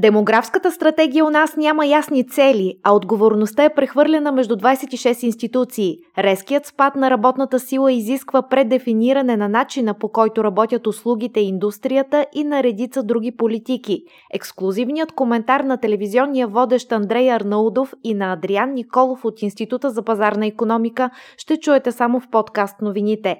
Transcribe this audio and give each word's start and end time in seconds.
Демографската 0.00 0.72
стратегия 0.72 1.24
у 1.24 1.30
нас 1.30 1.56
няма 1.56 1.86
ясни 1.86 2.28
цели, 2.28 2.74
а 2.82 2.92
отговорността 2.94 3.64
е 3.64 3.74
прехвърлена 3.74 4.32
между 4.32 4.56
26 4.56 5.24
институции. 5.24 5.96
Резкият 6.18 6.66
спад 6.66 6.96
на 6.96 7.10
работната 7.10 7.60
сила 7.60 7.92
изисква 7.92 8.48
предефиниране 8.48 9.36
на 9.36 9.48
начина 9.48 9.94
по 9.94 10.08
който 10.12 10.44
работят 10.44 10.86
услугите 10.86 11.40
и 11.40 11.48
индустрията 11.48 12.26
и 12.34 12.44
на 12.44 12.62
редица 12.62 13.02
други 13.02 13.36
политики. 13.36 14.02
Ексклюзивният 14.34 15.12
коментар 15.12 15.60
на 15.60 15.76
телевизионния 15.76 16.48
водещ 16.48 16.92
Андрей 16.92 17.30
Арнаудов 17.30 17.94
и 18.04 18.14
на 18.14 18.32
Адриан 18.32 18.74
Николов 18.74 19.24
от 19.24 19.42
Института 19.42 19.90
за 19.90 20.02
пазарна 20.02 20.46
економика 20.46 21.10
ще 21.36 21.60
чуете 21.60 21.92
само 21.92 22.20
в 22.20 22.28
подкаст 22.30 22.82
новините. 22.82 23.36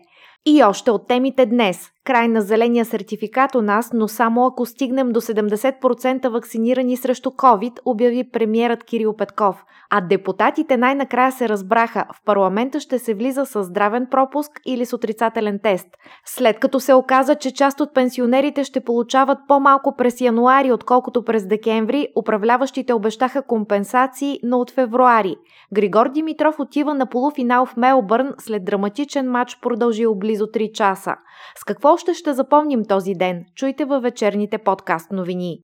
И 0.46 0.62
още 0.64 0.90
от 0.90 1.09
темите 1.09 1.46
днес 1.46 1.90
край 2.08 2.28
на 2.28 2.40
зеления 2.40 2.84
сертификат 2.84 3.54
у 3.54 3.62
нас, 3.62 3.90
но 3.92 4.08
само 4.08 4.46
ако 4.46 4.66
стигнем 4.66 5.12
до 5.12 5.20
70% 5.20 6.28
вакцинирани 6.28 6.96
срещу 6.96 7.30
COVID, 7.30 7.78
обяви 7.84 8.30
премиерът 8.30 8.84
Кирил 8.84 9.16
Петков. 9.16 9.64
А 9.90 10.00
депутатите 10.00 10.76
най-накрая 10.76 11.32
се 11.32 11.48
разбраха, 11.48 12.04
в 12.14 12.24
парламента 12.24 12.80
ще 12.80 12.98
се 12.98 13.14
влиза 13.14 13.46
с 13.46 13.62
здравен 13.62 14.06
пропуск 14.10 14.60
или 14.66 14.86
с 14.86 14.92
отрицателен 14.92 15.58
тест. 15.62 15.86
След 16.26 16.58
като 16.58 16.80
се 16.80 16.94
оказа, 16.94 17.34
че 17.34 17.54
част 17.54 17.80
от 17.80 17.94
пенсионерите 17.94 18.64
ще 18.64 18.80
получават 18.80 19.38
по-малко 19.48 19.96
през 19.96 20.20
януари, 20.20 20.72
отколкото 20.72 21.24
през 21.24 21.46
декември, 21.46 22.08
управляващите 22.16 22.92
обещаха 22.92 23.42
компенсации, 23.42 24.40
но 24.42 24.58
от 24.58 24.70
февруари. 24.70 25.36
Григор 25.74 26.08
Димитров 26.08 26.61
отива 26.61 26.94
на 26.94 27.06
полуфинал 27.06 27.66
в 27.66 27.77
Мелбърн 27.77 28.34
след 28.38 28.64
драматичен 28.64 29.30
матч 29.30 29.58
продължил 29.62 30.14
близо 30.14 30.46
3 30.46 30.72
часа. 30.72 31.14
С 31.58 31.64
какво 31.64 31.97
още 31.98 32.14
ще 32.14 32.34
запомним 32.34 32.84
този 32.84 33.14
ден? 33.14 33.44
Чуйте 33.54 33.84
във 33.84 34.02
вечерните 34.02 34.58
подкаст 34.58 35.12
новини. 35.12 35.60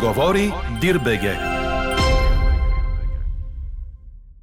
Говори 0.00 0.52
Дирбеге. 0.80 1.36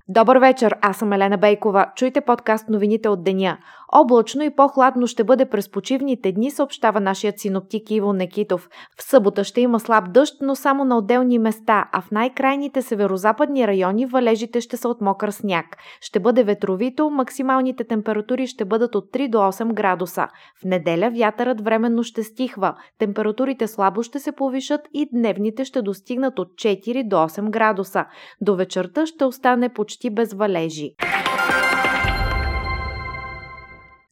Добър 0.07 0.37
вечер, 0.37 0.75
аз 0.81 0.97
съм 0.97 1.13
Елена 1.13 1.37
Бейкова. 1.37 1.85
Чуйте 1.95 2.21
подкаст 2.21 2.69
новините 2.69 3.09
от 3.09 3.23
деня. 3.23 3.57
Облачно 3.95 4.43
и 4.43 4.55
по-хладно 4.55 5.07
ще 5.07 5.23
бъде 5.23 5.45
през 5.45 5.69
почивните 5.71 6.31
дни, 6.31 6.51
съобщава 6.51 6.99
нашият 6.99 7.39
синоптик 7.39 7.91
Иво 7.91 8.13
Некитов. 8.13 8.69
В 8.97 9.03
събота 9.03 9.43
ще 9.43 9.61
има 9.61 9.79
слаб 9.79 10.13
дъжд, 10.13 10.33
но 10.41 10.55
само 10.55 10.85
на 10.85 10.97
отделни 10.97 11.39
места, 11.39 11.89
а 11.91 12.01
в 12.01 12.11
най-крайните 12.11 12.81
северо-западни 12.81 13.67
райони 13.67 14.05
валежите 14.05 14.61
ще 14.61 14.77
са 14.77 14.89
от 14.89 15.01
мокър 15.01 15.31
сняг. 15.31 15.65
Ще 16.01 16.19
бъде 16.19 16.43
ветровито, 16.43 17.09
максималните 17.09 17.83
температури 17.83 18.47
ще 18.47 18.65
бъдат 18.65 18.95
от 18.95 19.11
3 19.13 19.29
до 19.29 19.37
8 19.37 19.73
градуса. 19.73 20.27
В 20.61 20.65
неделя 20.65 21.11
вятърът 21.15 21.61
временно 21.61 22.03
ще 22.03 22.23
стихва, 22.23 22.75
температурите 22.99 23.67
слабо 23.67 24.03
ще 24.03 24.19
се 24.19 24.31
повишат 24.31 24.81
и 24.93 25.09
дневните 25.13 25.65
ще 25.65 25.81
достигнат 25.81 26.39
от 26.39 26.47
4 26.47 27.07
до 27.07 27.15
8 27.15 27.49
градуса. 27.49 28.05
До 28.41 28.55
вечерта 28.55 29.05
ще 29.05 29.25
остане 29.25 29.73
почти 29.73 30.09
без 30.09 30.33
валежи. 30.33 30.95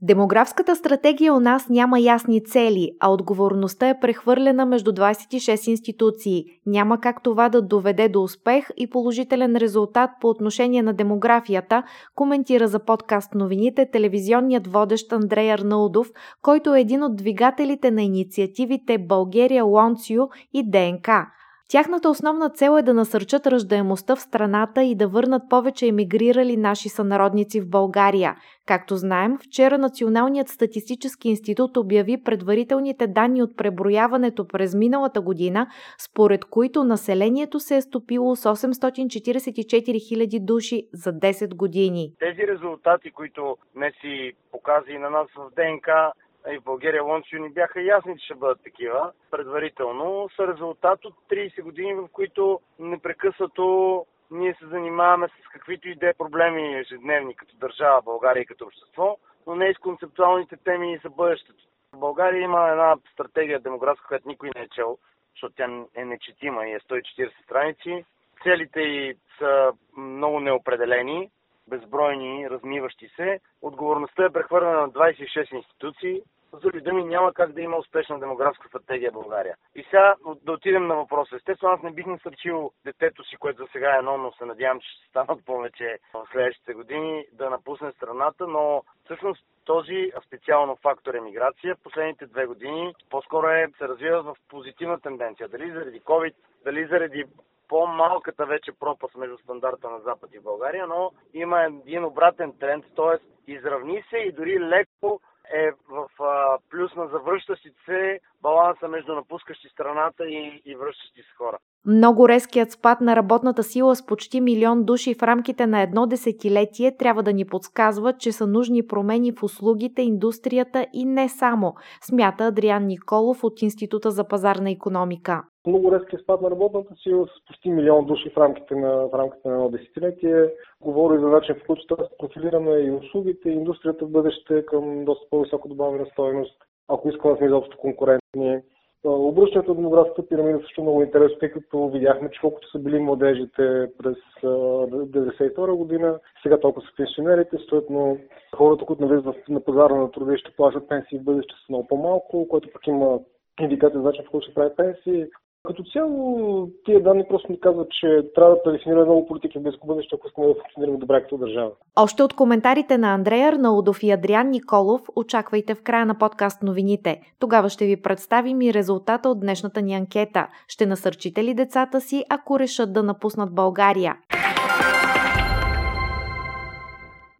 Демографската 0.03 0.75
стратегия 0.75 1.33
у 1.33 1.39
нас 1.39 1.69
няма 1.69 1.99
ясни 1.99 2.43
цели, 2.43 2.91
а 2.99 3.11
отговорността 3.11 3.89
е 3.89 3.99
прехвърлена 3.99 4.65
между 4.65 4.91
26 4.91 5.69
институции. 5.69 6.45
Няма 6.65 6.99
как 6.99 7.23
това 7.23 7.49
да 7.49 7.61
доведе 7.61 8.09
до 8.09 8.23
успех 8.23 8.67
и 8.77 8.89
положителен 8.89 9.55
резултат 9.55 10.09
по 10.21 10.29
отношение 10.29 10.83
на 10.83 10.93
демографията, 10.93 11.83
коментира 12.15 12.67
за 12.67 12.79
подкаст 12.79 13.35
новините 13.35 13.91
телевизионният 13.91 14.67
водещ 14.67 15.13
Андрей 15.13 15.51
Арнаудов, 15.51 16.11
който 16.41 16.75
е 16.75 16.81
един 16.81 17.03
от 17.03 17.15
двигателите 17.15 17.91
на 17.91 18.01
инициативите 18.01 18.97
България 18.97 19.63
Лонцио 19.63 20.23
и 20.53 20.71
ДНК. 20.71 21.27
Тяхната 21.71 22.09
основна 22.09 22.49
цел 22.49 22.77
е 22.79 22.81
да 22.81 22.93
насърчат 22.93 23.47
ръждаемостта 23.47 24.15
в 24.15 24.21
страната 24.21 24.83
и 24.83 24.95
да 24.95 25.07
върнат 25.07 25.43
повече 25.49 25.87
емигрирали 25.87 26.57
наши 26.57 26.89
сънародници 26.89 27.61
в 27.61 27.69
България. 27.69 28.35
Както 28.67 28.95
знаем, 28.95 29.37
вчера 29.37 29.77
Националният 29.77 30.47
статистически 30.47 31.29
институт 31.29 31.77
обяви 31.77 32.23
предварителните 32.23 33.07
данни 33.07 33.43
от 33.43 33.57
преброяването 33.57 34.47
през 34.47 34.75
миналата 34.75 35.21
година, 35.21 35.67
според 35.97 36.45
които 36.45 36.83
населението 36.83 37.59
се 37.59 37.75
е 37.75 37.81
стопило 37.81 38.35
с 38.35 38.55
844 38.55 39.41
000 39.69 40.45
души 40.45 40.87
за 40.93 41.13
10 41.13 41.55
години. 41.55 42.13
Тези 42.19 42.47
резултати, 42.47 43.11
които 43.11 43.57
днес 43.75 43.93
си 44.01 44.31
показа 44.51 44.91
и 44.91 44.97
на 44.97 45.09
нас 45.09 45.27
в 45.37 45.49
ДНК, 45.55 46.11
и 46.49 46.57
в 46.57 46.63
България 46.63 47.03
Лончо 47.03 47.37
ни 47.37 47.49
бяха 47.49 47.81
ясни, 47.81 48.19
че 48.19 48.25
ще 48.25 48.35
бъдат 48.35 48.63
такива 48.63 49.11
предварително, 49.31 50.29
са 50.35 50.47
резултат 50.47 51.05
от 51.05 51.15
30 51.29 51.61
години, 51.61 51.93
в 51.93 52.07
които 52.11 52.59
непрекъснато 52.79 54.05
ние 54.31 54.55
се 54.59 54.67
занимаваме 54.67 55.27
с 55.27 55.47
каквито 55.47 55.89
и 55.89 55.95
да 55.95 56.09
е 56.09 56.13
проблеми 56.13 56.79
ежедневни 56.79 57.35
като 57.35 57.55
държава, 57.57 58.01
България 58.01 58.41
и 58.41 58.45
като 58.45 58.65
общество, 58.65 59.17
но 59.47 59.55
не 59.55 59.65
и 59.65 59.73
с 59.73 59.77
концептуалните 59.77 60.57
теми 60.57 60.99
за 61.03 61.09
бъдещето. 61.09 61.63
В 61.93 61.99
България 61.99 62.41
има 62.41 62.69
една 62.69 62.95
стратегия 63.13 63.59
демографска, 63.59 64.07
която 64.07 64.27
никой 64.27 64.49
не 64.55 64.61
е 64.61 64.69
чел, 64.69 64.97
защото 65.33 65.55
тя 65.55 65.85
е 65.95 66.05
нечетима 66.05 66.67
и 66.67 66.71
е 66.71 66.79
140 66.79 67.43
страници. 67.43 68.05
Целите 68.43 68.81
й 68.81 69.15
са 69.37 69.71
много 69.97 70.39
неопределени, 70.39 71.29
безбройни, 71.71 72.49
размиващи 72.49 73.07
се. 73.15 73.39
Отговорността 73.61 74.25
е 74.25 74.33
прехвърлена 74.33 74.81
на 74.81 74.89
26 74.89 75.55
институции. 75.55 76.21
С 76.53 76.59
други 76.59 76.81
думи, 76.81 77.03
няма 77.03 77.33
как 77.33 77.51
да 77.51 77.61
има 77.61 77.77
успешна 77.77 78.19
демографска 78.19 78.67
стратегия 78.67 79.11
в 79.11 79.13
България. 79.13 79.55
И 79.75 79.83
сега 79.83 80.15
да 80.43 80.51
отидем 80.51 80.87
на 80.87 80.95
въпроса. 80.95 81.35
Естествено, 81.35 81.73
аз 81.73 81.81
не 81.81 81.91
бих 81.91 82.05
насърчил 82.05 82.71
детето 82.85 83.23
си, 83.23 83.35
което 83.37 83.63
за 83.63 83.69
сега 83.71 83.97
е 83.97 84.01
но 84.01 84.31
се 84.31 84.45
надявам, 84.45 84.79
че 84.79 84.87
ще 84.89 85.07
станат 85.09 85.45
повече 85.45 85.97
в 86.13 86.27
следващите 86.31 86.73
години, 86.73 87.25
да 87.33 87.49
напусне 87.49 87.91
страната, 87.91 88.47
но 88.47 88.83
всъщност 89.05 89.45
този 89.65 90.11
специално 90.25 90.75
фактор 90.75 91.13
емиграция 91.13 91.75
последните 91.83 92.25
две 92.25 92.45
години 92.45 92.93
по-скоро 93.09 93.47
е, 93.47 93.67
се 93.77 93.87
развива 93.87 94.23
в 94.23 94.35
позитивна 94.49 94.99
тенденция. 94.99 95.47
Дали 95.47 95.71
заради 95.71 96.01
COVID, 96.01 96.33
дали 96.65 96.85
заради 96.85 97.25
по-малката 97.71 98.45
вече 98.45 98.71
пропаст 98.79 99.15
между 99.15 99.37
стандарта 99.37 99.89
на 99.89 99.99
Запад 99.99 100.29
и 100.33 100.39
България, 100.39 100.87
но 100.87 101.11
има 101.33 101.63
един 101.63 102.05
обратен 102.05 102.53
тренд, 102.59 102.85
т.е. 102.95 103.51
изравни 103.51 104.03
се 104.09 104.17
и 104.17 104.31
дори 104.31 104.59
леко 104.59 105.21
е 105.53 105.71
в 105.89 106.09
а, 106.19 106.57
плюс 106.69 106.95
на 106.95 107.07
завръщащите 107.07 107.77
се 107.85 108.19
баланса 108.41 108.87
между 108.87 109.15
напускащи 109.15 109.67
страната 109.69 110.25
и, 110.25 110.61
и 110.65 110.75
връщащи 110.75 111.21
се 111.21 111.35
хора. 111.37 111.57
Много 111.85 112.29
резкият 112.29 112.71
спад 112.71 113.01
на 113.01 113.15
работната 113.15 113.63
сила 113.63 113.95
с 113.95 114.05
почти 114.05 114.41
милион 114.41 114.83
души 114.83 115.15
в 115.15 115.23
рамките 115.23 115.67
на 115.67 115.81
едно 115.81 116.07
десетилетие 116.07 116.97
трябва 116.97 117.23
да 117.23 117.33
ни 117.33 117.45
подсказва, 117.45 118.13
че 118.13 118.31
са 118.31 118.47
нужни 118.47 118.87
промени 118.87 119.31
в 119.31 119.43
услугите, 119.43 120.01
индустрията 120.01 120.87
и 120.93 121.05
не 121.05 121.29
само, 121.29 121.73
смята 122.01 122.43
Адриан 122.43 122.85
Николов 122.87 123.43
от 123.43 123.61
Института 123.61 124.11
за 124.11 124.27
пазарна 124.27 124.71
економика. 124.71 125.43
Много 125.67 125.91
резки 125.91 126.17
спад 126.23 126.41
на 126.41 126.51
работната 126.51 126.93
сила 127.03 127.27
с 127.27 127.45
почти 127.47 127.69
милион 127.69 128.05
души 128.05 128.29
в 128.29 128.37
рамките 128.37 128.75
на, 128.75 129.07
в 129.07 129.13
рамките 129.13 129.47
на 129.47 129.53
едно 129.53 129.69
десетилетие. 129.69 130.49
Говори 130.81 131.19
за 131.19 131.27
начин, 131.27 131.55
в 131.55 131.67
който 131.67 131.85
трябва 131.87 132.03
да 132.03 132.17
профилираме 132.19 132.71
и 132.71 132.91
услугите, 132.91 133.49
и 133.49 133.53
индустрията 133.53 134.05
в 134.05 134.11
бъдеще 134.11 134.65
към 134.65 135.05
доста 135.05 135.25
по-високо 135.29 135.67
добавена 135.67 136.05
стоеност, 136.05 136.57
ако 136.91 137.09
искаме 137.09 137.33
да 137.33 137.37
сме 137.37 137.47
изобщо 137.47 137.77
конкурентни. 137.77 138.61
Обръщането 139.03 139.69
на 139.69 139.75
демографската 139.75 140.27
пирамида 140.27 140.59
също 140.59 140.81
много 140.81 141.03
интересно, 141.03 141.37
тъй 141.39 141.51
като 141.51 141.89
видяхме, 141.89 142.31
че 142.31 142.39
колкото 142.41 142.71
са 142.71 142.79
били 142.79 142.99
младежите 142.99 143.89
през 143.97 144.17
1992 144.43 145.75
година, 145.75 146.19
сега 146.43 146.59
толкова 146.59 146.87
са 146.87 146.93
пенсионерите, 146.97 147.57
съответно 147.57 148.17
хората, 148.55 148.85
които 148.85 149.05
навлизат 149.05 149.49
на 149.49 149.63
пазара 149.63 149.95
на 149.95 150.11
труда 150.11 150.33
и 150.33 150.37
ще 150.37 150.51
плащат 150.51 150.87
пенсии 150.87 151.19
в 151.19 151.23
бъдеще 151.23 151.53
са 151.53 151.65
много 151.69 151.87
по-малко, 151.87 152.47
което 152.47 152.69
пък 152.73 152.87
има 152.87 153.19
индикация 153.59 153.99
за 153.99 154.05
начин, 154.05 154.23
в 154.27 154.31
който 154.31 154.47
се 154.47 154.53
прави 154.53 154.75
пенсии. 154.75 155.25
Като 155.67 155.83
цяло, 155.93 156.69
тия 156.85 157.03
данни 157.03 157.23
просто 157.29 157.51
ни 157.51 157.59
казват, 157.59 157.87
че 157.91 158.21
трябва 158.35 158.55
да 158.55 158.63
предефинираме 158.63 159.05
много 159.05 159.27
политики 159.27 159.59
в 159.59 159.61
близко 159.61 159.87
бъдеще, 159.87 160.15
ако 160.15 160.27
искаме 160.27 160.47
да 160.47 160.53
функционираме 160.53 160.97
добре 160.97 161.21
като 161.21 161.37
държава. 161.37 161.71
Още 161.95 162.23
от 162.23 162.33
коментарите 162.33 162.97
на 162.97 163.13
Андрея 163.13 163.49
Арнаудов 163.49 164.03
и 164.03 164.11
Адриан 164.11 164.49
Николов 164.49 165.01
очаквайте 165.15 165.75
в 165.75 165.83
края 165.83 166.05
на 166.05 166.17
подкаст 166.17 166.63
новините. 166.63 167.21
Тогава 167.39 167.69
ще 167.69 167.85
ви 167.85 168.01
представим 168.01 168.61
и 168.61 168.73
резултата 168.73 169.29
от 169.29 169.39
днешната 169.39 169.81
ни 169.81 169.93
анкета. 169.93 170.47
Ще 170.67 170.85
насърчите 170.85 171.43
ли 171.43 171.53
децата 171.53 172.01
си, 172.01 172.23
ако 172.29 172.59
решат 172.59 172.93
да 172.93 173.03
напуснат 173.03 173.55
България? 173.55 174.15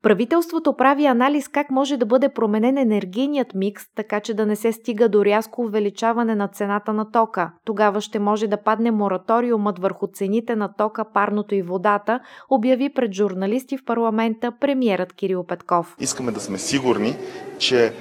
Правителството 0.03 0.73
прави 0.73 1.05
анализ 1.05 1.47
как 1.47 1.71
може 1.71 1.97
да 1.97 2.05
бъде 2.05 2.29
променен 2.29 2.77
енергийният 2.77 3.53
микс, 3.55 3.83
така 3.95 4.19
че 4.19 4.33
да 4.33 4.45
не 4.45 4.55
се 4.55 4.71
стига 4.71 5.09
до 5.09 5.25
рязко 5.25 5.61
увеличаване 5.61 6.35
на 6.35 6.47
цената 6.47 6.93
на 6.93 7.11
тока. 7.11 7.51
Тогава 7.65 8.01
ще 8.01 8.19
може 8.19 8.47
да 8.47 8.63
падне 8.63 8.91
мораториумът 8.91 9.79
върху 9.79 10.07
цените 10.13 10.55
на 10.55 10.73
тока, 10.73 11.05
парното 11.13 11.55
и 11.55 11.61
водата, 11.61 12.19
обяви 12.49 12.93
пред 12.93 13.13
журналисти 13.13 13.77
в 13.77 13.85
парламента 13.85 14.51
премиерът 14.59 15.13
Кирил 15.13 15.43
Петков. 15.43 15.95
Искаме 15.99 16.31
да 16.31 16.39
сме 16.39 16.57
сигурни, 16.57 17.15
че 17.57 17.93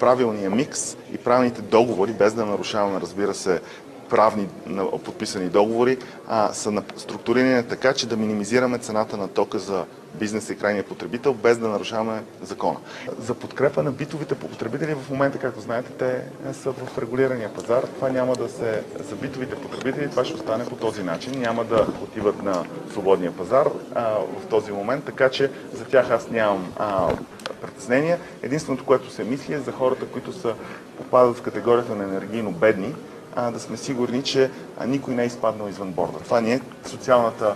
правилният 0.00 0.54
микс 0.54 0.96
и 1.14 1.18
правилните 1.18 1.62
договори, 1.62 2.12
без 2.12 2.34
да 2.34 2.46
нарушаваме, 2.46 3.00
разбира 3.00 3.34
се, 3.34 3.60
правни 4.12 4.48
подписани 5.04 5.48
договори, 5.48 5.98
а, 6.28 6.52
са 6.52 6.82
структурирани 6.96 7.62
така, 7.68 7.92
че 7.92 8.08
да 8.08 8.16
минимизираме 8.16 8.78
цената 8.78 9.16
на 9.16 9.28
тока 9.28 9.58
за 9.58 9.84
бизнеса 10.14 10.52
и 10.52 10.56
крайния 10.56 10.84
потребител, 10.84 11.34
без 11.34 11.58
да 11.58 11.68
нарушаваме 11.68 12.22
закона. 12.42 12.76
За 13.18 13.34
подкрепа 13.34 13.82
на 13.82 13.92
битовите 13.92 14.34
потребители 14.34 14.94
в 14.94 15.10
момента, 15.10 15.38
както 15.38 15.60
знаете, 15.60 15.90
те 15.92 16.22
са 16.52 16.72
в 16.72 16.98
регулирания 16.98 17.54
пазар. 17.54 17.82
Това 17.82 18.08
няма 18.08 18.36
да 18.36 18.48
се... 18.48 18.82
За 19.08 19.16
битовите 19.16 19.54
потребители 19.54 20.10
това 20.10 20.24
ще 20.24 20.34
остане 20.34 20.64
по 20.64 20.76
този 20.76 21.02
начин. 21.02 21.40
Няма 21.40 21.64
да 21.64 21.86
отиват 22.02 22.42
на 22.42 22.64
свободния 22.90 23.32
пазар 23.32 23.68
а, 23.94 24.04
в 24.14 24.46
този 24.50 24.72
момент, 24.72 25.04
така 25.04 25.28
че 25.28 25.50
за 25.72 25.84
тях 25.84 26.10
аз 26.10 26.30
нямам 26.30 26.72
а, 26.76 27.08
притеснения. 27.62 28.18
Единственото, 28.42 28.84
което 28.84 29.10
се 29.10 29.24
мисли 29.24 29.54
е 29.54 29.58
за 29.58 29.72
хората, 29.72 30.06
които 30.06 30.32
са 30.32 30.54
попадат 30.98 31.36
в 31.36 31.42
категорията 31.42 31.94
на 31.94 32.04
енергийно 32.04 32.50
бедни, 32.50 32.94
да 33.36 33.60
сме 33.60 33.76
сигурни, 33.76 34.22
че 34.22 34.50
никой 34.86 35.14
не 35.14 35.22
е 35.22 35.26
изпаднал 35.26 35.68
извън 35.68 35.92
борда. 35.92 36.18
Това 36.18 36.40
ни 36.40 36.52
е 36.52 36.60
социалната 36.86 37.54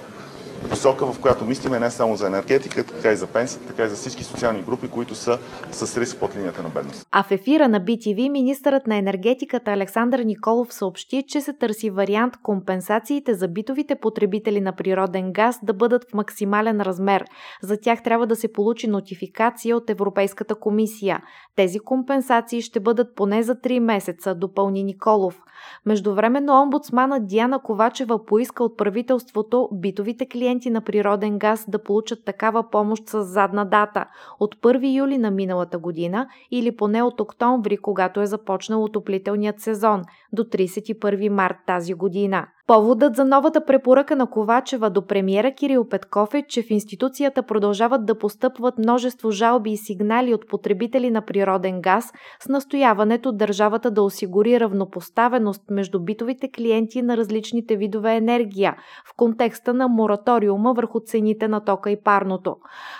посока, 0.70 1.06
в 1.06 1.20
която 1.20 1.44
мислиме 1.44 1.80
не 1.80 1.90
само 1.90 2.16
за 2.16 2.26
енергетика, 2.26 2.84
така 2.84 3.12
и 3.12 3.16
за 3.16 3.26
пенсията, 3.26 3.66
така 3.66 3.84
и 3.84 3.88
за 3.88 3.96
всички 3.96 4.24
социални 4.24 4.62
групи, 4.62 4.88
които 4.88 5.14
са 5.14 5.38
с 5.70 6.00
риск 6.00 6.20
под 6.20 6.36
линията 6.36 6.62
на 6.62 6.68
бедност. 6.68 7.06
А 7.12 7.22
в 7.22 7.30
ефира 7.30 7.68
на 7.68 7.80
BTV 7.80 8.28
министърът 8.28 8.86
на 8.86 8.96
енергетиката 8.96 9.70
Александър 9.70 10.20
Николов 10.20 10.74
съобщи, 10.74 11.24
че 11.28 11.40
се 11.40 11.52
търси 11.52 11.90
вариант 11.90 12.34
компенсациите 12.42 13.34
за 13.34 13.48
битовите 13.48 13.94
потребители 13.94 14.60
на 14.60 14.72
природен 14.72 15.32
газ 15.32 15.58
да 15.62 15.74
бъдат 15.74 16.10
в 16.10 16.14
максимален 16.14 16.80
размер. 16.80 17.24
За 17.62 17.76
тях 17.80 18.02
трябва 18.02 18.26
да 18.26 18.36
се 18.36 18.52
получи 18.52 18.88
нотификация 18.88 19.76
от 19.76 19.90
Европейската 19.90 20.54
комисия. 20.54 21.22
Тези 21.56 21.78
компенсации 21.78 22.62
ще 22.62 22.80
бъдат 22.80 23.14
поне 23.16 23.42
за 23.42 23.54
3 23.54 23.78
месеца, 23.78 24.34
допълни 24.34 24.84
Николов. 24.84 25.42
Междувременно 25.86 26.62
омбудсмана 26.62 27.20
Диана 27.20 27.62
Ковачева 27.62 28.24
поиска 28.24 28.64
от 28.64 28.76
правителството 28.76 29.68
битовите 29.72 30.26
клиенти 30.28 30.45
на 30.54 30.80
природен 30.80 31.38
газ 31.38 31.64
да 31.68 31.82
получат 31.82 32.24
такава 32.24 32.70
помощ 32.70 33.08
с 33.08 33.24
задна 33.24 33.64
дата 33.64 34.06
от 34.40 34.54
1 34.54 34.96
юли 34.98 35.18
на 35.18 35.30
миналата 35.30 35.78
година 35.78 36.28
или 36.50 36.76
поне 36.76 37.02
от 37.02 37.20
октомври, 37.20 37.76
когато 37.76 38.20
е 38.20 38.26
започнал 38.26 38.84
отоплителният 38.84 39.60
сезон, 39.60 40.02
до 40.36 40.44
31 40.44 41.28
март 41.28 41.56
тази 41.66 41.94
година. 41.94 42.46
Поводът 42.66 43.16
за 43.16 43.24
новата 43.24 43.64
препоръка 43.64 44.16
на 44.16 44.30
Ковачева 44.30 44.90
до 44.90 45.06
премиера 45.06 45.52
Кирил 45.54 45.88
Петков 45.88 46.34
е, 46.34 46.44
че 46.48 46.62
в 46.62 46.70
институцията 46.70 47.42
продължават 47.42 48.06
да 48.06 48.18
постъпват 48.18 48.78
множество 48.78 49.30
жалби 49.30 49.70
и 49.70 49.76
сигнали 49.76 50.34
от 50.34 50.48
потребители 50.48 51.10
на 51.10 51.22
природен 51.22 51.80
газ 51.80 52.12
с 52.40 52.48
настояването 52.48 53.32
държавата 53.32 53.90
да 53.90 54.02
осигури 54.02 54.60
равнопоставеност 54.60 55.62
между 55.70 56.00
битовите 56.00 56.50
клиенти 56.50 57.02
на 57.02 57.16
различните 57.16 57.76
видове 57.76 58.16
енергия 58.16 58.76
в 59.10 59.16
контекста 59.16 59.74
на 59.74 59.88
мораториума 59.88 60.72
върху 60.72 61.00
цените 61.00 61.48
на 61.48 61.64
тока 61.64 61.90
и 61.90 62.02
парното. 62.02 62.56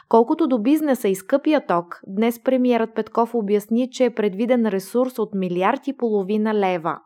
Колкото 0.08 0.46
до 0.46 0.58
бизнеса 0.58 1.08
и 1.08 1.14
скъпия 1.14 1.66
ток, 1.66 2.00
днес 2.06 2.42
премиерът 2.42 2.94
Петков 2.94 3.34
обясни, 3.34 3.90
че 3.90 4.04
е 4.04 4.14
предвиден 4.14 4.66
ресурс 4.66 5.18
от 5.18 5.34
милиард 5.34 5.86
и 5.86 5.96
половина 5.96 6.54
лева 6.54 6.98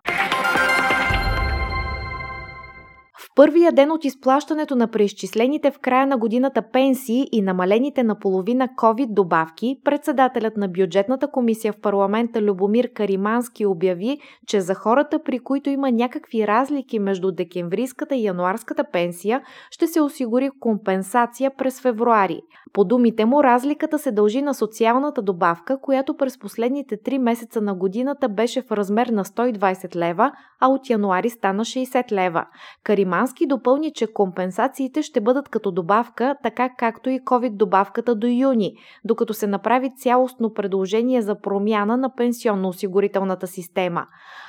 първия 3.37 3.73
ден 3.73 3.91
от 3.91 4.05
изплащането 4.05 4.77
на 4.77 4.89
преизчислените 4.89 5.71
в 5.71 5.79
края 5.79 6.07
на 6.07 6.19
годината 6.19 6.63
пенсии 6.73 7.29
и 7.33 7.43
намалените 7.43 8.03
на 8.03 8.19
половина 8.19 8.69
COVID 8.69 9.15
добавки, 9.15 9.77
председателят 9.85 10.57
на 10.57 10.69
бюджетната 10.69 11.31
комисия 11.31 11.73
в 11.73 11.81
парламента 11.81 12.43
Любомир 12.43 12.93
Каримански 12.93 13.67
обяви, 13.67 14.19
че 14.47 14.61
за 14.61 14.75
хората, 14.75 15.23
при 15.23 15.39
които 15.39 15.71
има 15.71 15.91
някакви 15.91 16.47
разлики 16.47 16.99
между 16.99 17.33
декемврийската 17.33 18.15
и 18.17 18.25
януарската 18.25 18.85
пенсия, 18.93 19.43
ще 19.71 19.87
се 19.87 20.01
осигури 20.01 20.51
компенсация 20.61 21.51
през 21.59 21.81
февруари. 21.81 22.41
По 22.73 22.85
думите 22.85 23.25
му, 23.25 23.43
разликата 23.43 23.99
се 23.99 24.13
дължи 24.13 24.43
на 24.43 24.55
социалната 24.55 25.23
добавка, 25.23 25.81
която 25.81 26.17
през 26.17 26.39
последните 26.39 26.97
3 26.97 27.19
месеца 27.19 27.61
на 27.61 27.75
годината 27.75 28.29
беше 28.29 28.63
в 28.63 28.73
размер 28.73 29.07
на 29.07 29.25
120 29.25 29.97
лева, 29.97 30.33
а 30.61 30.69
от 30.69 30.91
януари 30.91 31.31
стана 31.31 31.65
60 31.65 32.13
лева. 32.13 32.47
Каримански 32.85 33.20
допълни, 33.49 33.93
че 33.93 34.13
компенсациите 34.13 35.03
ще 35.03 35.21
бъдат 35.21 35.49
като 35.49 35.71
добавка, 35.71 36.37
така 36.43 36.69
както 36.79 37.11
и 37.11 37.21
COVID 37.21 37.51
добавката 37.51 38.15
до 38.15 38.27
юни, 38.27 38.73
докато 39.05 39.35
се 39.35 39.47
направи 39.47 39.91
цялостно 39.97 40.55
предложение 40.55 41.23
за 41.23 41.41
промяна 41.41 41.97
на 41.97 42.11
пенсионно-осигурителната 42.11 43.45
система. 43.45 44.07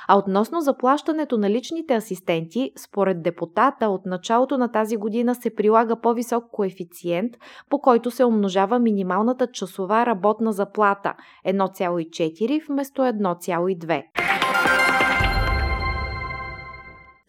А 0.08 0.18
относно 0.18 0.60
заплащането 0.60 1.38
на 1.38 1.50
личните 1.50 1.94
асистенти, 1.94 2.72
според 2.76 3.22
депутата 3.22 3.88
от 3.88 4.06
началото 4.06 4.58
на 4.58 4.72
тази 4.72 4.96
година 4.96 5.34
се 5.34 5.54
прилага 5.54 5.96
по-висок 5.96 6.44
коефициент, 6.52 7.32
по 7.70 7.78
който 7.78 8.10
се 8.10 8.24
умножава 8.24 8.78
минималната 8.78 9.46
часова 9.46 10.06
работна 10.06 10.52
заплата 10.52 11.14
1,4 11.46 12.68
вместо 12.68 13.02
1,2. 13.02 14.31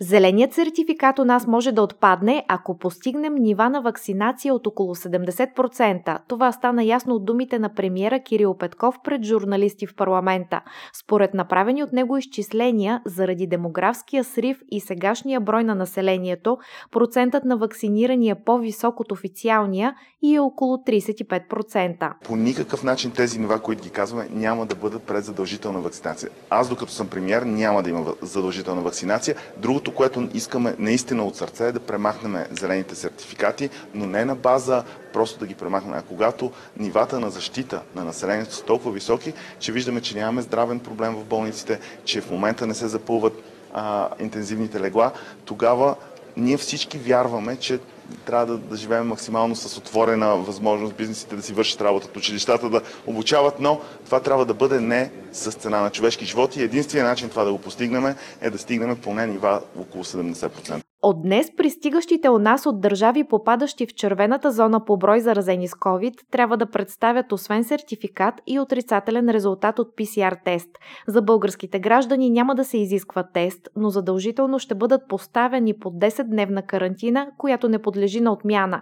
Зеленият 0.02 0.54
сертификат 0.54 1.20
у 1.20 1.26
нас 1.26 1.48
може 1.48 1.72
да 1.72 1.82
отпадне, 1.82 2.46
ако 2.48 2.78
постигнем 2.78 3.36
нива 3.36 3.70
на 3.70 3.82
вакцинация 3.82 4.54
от 4.54 4.68
около 4.68 4.96
70%. 4.96 6.20
Това 6.28 6.52
стана 6.52 6.84
ясно 6.84 7.16
от 7.16 7.26
думите 7.26 7.60
на 7.60 7.74
премиера 7.74 8.20
Кирил 8.20 8.58
Петков 8.58 8.96
пред 9.04 9.24
журналисти 9.24 9.88
в 9.88 9.96
парламента. 9.96 10.62
Според 11.04 11.34
направени 11.34 11.84
от 11.84 11.94
него 11.94 12.18
изчисления, 12.18 13.02
заради 13.06 13.48
демографския 13.48 14.24
срив 14.24 14.62
и 14.72 14.80
сегашния 14.80 15.42
брой 15.42 15.64
на 15.64 15.76
населението, 15.76 16.58
процентът 16.92 17.46
на 17.46 17.58
вакцинирани 17.58 18.30
е 18.30 18.36
по-висок 18.46 19.00
от 19.00 19.12
официалния 19.12 19.96
и 20.22 20.36
е 20.36 20.40
около 20.40 20.78
35%. 20.78 22.14
По 22.26 22.36
никакъв 22.36 22.84
начин 22.84 23.12
тези 23.12 23.40
нива, 23.40 23.60
които 23.60 23.84
ги 23.84 23.90
казваме, 23.90 24.28
няма 24.32 24.66
да 24.66 24.76
бъдат 24.76 25.04
пред 25.04 25.24
задължителна 25.24 25.80
вакцинация. 25.80 26.30
Аз, 26.50 26.70
докато 26.70 26.92
съм 26.92 27.08
премиер, 27.08 27.42
няма 27.42 27.84
да 27.84 27.90
има 27.90 28.14
задължителна 28.22 28.82
вакцинация. 28.82 29.36
Другото, 29.84 29.98
което 29.98 30.30
искаме 30.34 30.76
наистина 30.80 31.24
от 31.26 31.36
сърце 31.36 31.68
е 31.68 31.72
да 31.72 31.80
премахнем 31.80 32.46
зелените 32.52 32.96
сертификати, 32.96 33.70
но 33.94 34.06
не 34.06 34.26
на 34.26 34.36
база 34.36 34.84
просто 35.14 35.40
да 35.40 35.48
ги 35.48 35.56
премахнем. 35.56 35.94
А 35.94 36.02
когато 36.02 36.52
нивата 36.78 37.20
на 37.20 37.30
защита 37.30 37.82
на 37.96 38.04
населението 38.04 38.54
са 38.54 38.64
толкова 38.64 38.92
високи, 38.92 39.34
че 39.60 39.72
виждаме, 39.72 40.02
че 40.02 40.16
нямаме 40.16 40.42
здравен 40.42 40.80
проблем 40.80 41.16
в 41.16 41.26
болниците, 41.26 41.80
че 42.06 42.22
в 42.22 42.32
момента 42.32 42.68
не 42.68 42.74
се 42.74 42.88
запълват 42.88 43.34
а, 43.74 44.10
интензивните 44.20 44.80
легла, 44.80 45.12
тогава 45.46 45.96
ние 46.38 46.58
всички 46.58 46.98
вярваме, 46.98 47.56
че 47.56 47.80
трябва 48.26 48.46
да, 48.46 48.58
да 48.58 48.76
живеем 48.76 49.08
максимално 49.08 49.56
с 49.56 49.78
отворена 49.78 50.36
възможност 50.36 50.96
бизнесите 50.96 51.36
да 51.36 51.42
си 51.42 51.54
вършат 51.54 51.82
работата, 51.82 52.20
училищата 52.20 52.70
да 52.70 52.82
обучават, 53.08 53.60
но 53.60 53.82
това 54.06 54.20
трябва 54.20 54.46
да 54.46 54.54
бъде 54.54 54.80
не 54.80 55.12
с 55.32 55.52
цена 55.52 55.82
на 55.82 55.90
човешки 55.90 56.26
животи. 56.26 56.62
Единственият 56.62 57.10
начин 57.10 57.30
това 57.30 57.44
да 57.44 57.52
го 57.52 57.62
постигнем 57.62 58.16
е 58.42 58.50
да 58.50 58.58
стигнем 58.58 58.98
поне 59.02 59.28
нива 59.28 59.62
около 59.80 60.04
70%. 60.04 60.84
От 61.06 61.22
днес 61.22 61.56
пристигащите 61.58 62.30
у 62.30 62.40
нас 62.40 62.66
от 62.66 62.82
държави, 62.82 63.24
попадащи 63.24 63.86
в 63.86 63.94
червената 63.94 64.52
зона 64.52 64.86
по 64.86 64.98
брой 64.98 65.20
заразени 65.20 65.68
с 65.68 65.72
COVID, 65.72 66.14
трябва 66.32 66.58
да 66.58 66.66
представят 66.66 67.32
освен 67.32 67.64
сертификат 67.64 68.36
и 68.48 68.60
отрицателен 68.60 69.30
резултат 69.30 69.80
от 69.80 69.88
PCR 69.98 70.44
тест. 70.46 70.70
За 71.08 71.22
българските 71.22 71.80
граждани 71.80 72.30
няма 72.30 72.56
да 72.56 72.66
се 72.66 72.78
изисква 72.78 73.24
тест, 73.24 73.70
но 73.76 73.90
задължително 73.90 74.60
ще 74.60 74.76
бъдат 74.76 75.08
поставени 75.08 75.74
под 75.80 75.94
10-дневна 75.94 76.66
карантина, 76.66 77.28
която 77.38 77.70
не 77.70 77.82
подлежи 77.82 78.22
на 78.22 78.32
отмяна. 78.32 78.82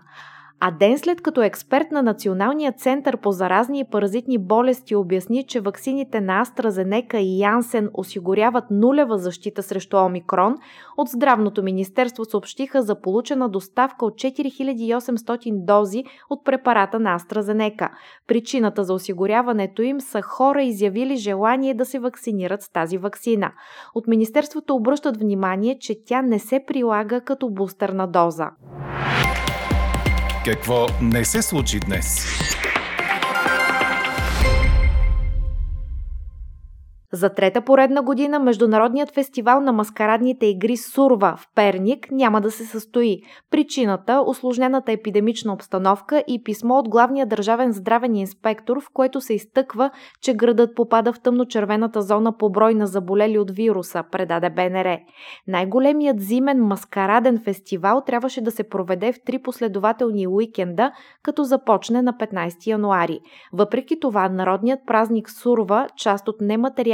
А 0.63 0.71
ден 0.71 0.97
след 0.97 1.21
като 1.21 1.41
експерт 1.41 1.91
на 1.91 2.03
Националния 2.03 2.71
център 2.71 3.17
по 3.17 3.31
заразни 3.31 3.79
и 3.79 3.83
паразитни 3.91 4.37
болести 4.37 4.95
обясни, 4.95 5.43
че 5.47 5.59
ваксините 5.59 6.21
на 6.21 6.45
AstraZeneca 6.45 7.17
и 7.17 7.39
Янсен 7.39 7.89
осигуряват 7.93 8.63
нулева 8.71 9.17
защита 9.17 9.63
срещу 9.63 9.97
омикрон, 9.97 10.55
от 10.97 11.07
Здравното 11.07 11.63
министерство 11.63 12.25
съобщиха 12.25 12.81
за 12.81 13.01
получена 13.01 13.49
доставка 13.49 14.05
от 14.05 14.13
4800 14.13 15.65
дози 15.65 16.03
от 16.29 16.45
препарата 16.45 16.99
на 16.99 17.19
AstraZeneca. 17.19 17.89
Причината 18.27 18.83
за 18.83 18.93
осигуряването 18.93 19.81
им 19.81 20.01
са 20.01 20.21
хора 20.21 20.63
изявили 20.63 21.15
желание 21.15 21.73
да 21.73 21.85
се 21.85 21.99
вакцинират 21.99 22.61
с 22.61 22.69
тази 22.69 22.97
вакцина. 22.97 23.51
От 23.95 24.07
Министерството 24.07 24.75
обръщат 24.75 25.17
внимание, 25.17 25.79
че 25.79 26.05
тя 26.05 26.21
не 26.21 26.39
се 26.39 26.63
прилага 26.67 27.21
като 27.21 27.49
бустерна 27.49 28.07
доза. 28.07 28.49
Какво 30.45 30.87
не 31.01 31.25
се 31.25 31.41
случи 31.41 31.79
днес? 31.79 32.25
За 37.13 37.29
трета 37.29 37.61
поредна 37.61 38.01
година 38.01 38.39
Международният 38.39 39.13
фестивал 39.13 39.61
на 39.61 39.71
маскарадните 39.71 40.45
игри 40.45 40.77
Сурва 40.77 41.35
в 41.37 41.45
Перник 41.55 42.11
няма 42.11 42.41
да 42.41 42.51
се 42.51 42.65
състои. 42.65 43.17
Причината– 43.51 44.23
осложнената 44.25 44.91
епидемична 44.91 45.53
обстановка 45.53 46.23
и 46.27 46.43
писмо 46.43 46.75
от 46.75 46.89
главния 46.89 47.25
държавен 47.25 47.71
здравен 47.73 48.15
инспектор, 48.15 48.81
в 48.81 48.89
което 48.93 49.21
се 49.21 49.33
изтъква, 49.33 49.89
че 50.21 50.33
градът 50.33 50.75
попада 50.75 51.13
в 51.13 51.19
тъмно-червената 51.19 52.01
зона 52.01 52.37
по 52.37 52.49
брой 52.49 52.73
на 52.73 52.87
заболели 52.87 53.39
от 53.39 53.51
вируса, 53.51 54.03
предаде 54.11 54.49
БНР. 54.49 54.97
Най-големият 55.47 56.19
зимен 56.19 56.63
маскараден 56.63 57.39
фестивал 57.43 58.01
трябваше 58.05 58.41
да 58.41 58.51
се 58.51 58.69
проведе 58.69 59.13
в 59.13 59.15
три 59.25 59.39
последователни 59.39 60.27
уикенда, 60.27 60.91
като 61.23 61.43
започне 61.43 62.01
на 62.01 62.13
15 62.13 62.67
януари. 62.67 63.19
Въпреки 63.53 63.99
това, 63.99 64.29
народният 64.29 64.79
празник 64.87 65.29
Сурва, 65.29 65.87
част 65.97 66.27
от 66.27 66.35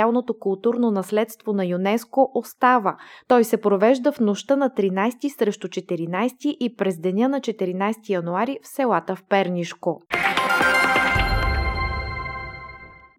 нематериалното 0.07 0.33
културно 0.39 0.91
наследство 0.91 1.53
на 1.53 1.65
ЮНЕСКО, 1.65 2.31
остава. 2.33 2.97
Той 3.27 3.43
се 3.43 3.57
провежда 3.57 4.11
в 4.11 4.19
нощта 4.19 4.55
на 4.55 4.69
13 4.69 5.37
срещу 5.37 5.67
14 5.67 6.45
и 6.45 6.75
през 6.75 6.99
деня 6.99 7.29
на 7.29 7.39
14 7.39 8.09
януари 8.09 8.59
в 8.63 8.67
селата 8.67 9.15
в 9.15 9.23
Пернишко. 9.29 10.01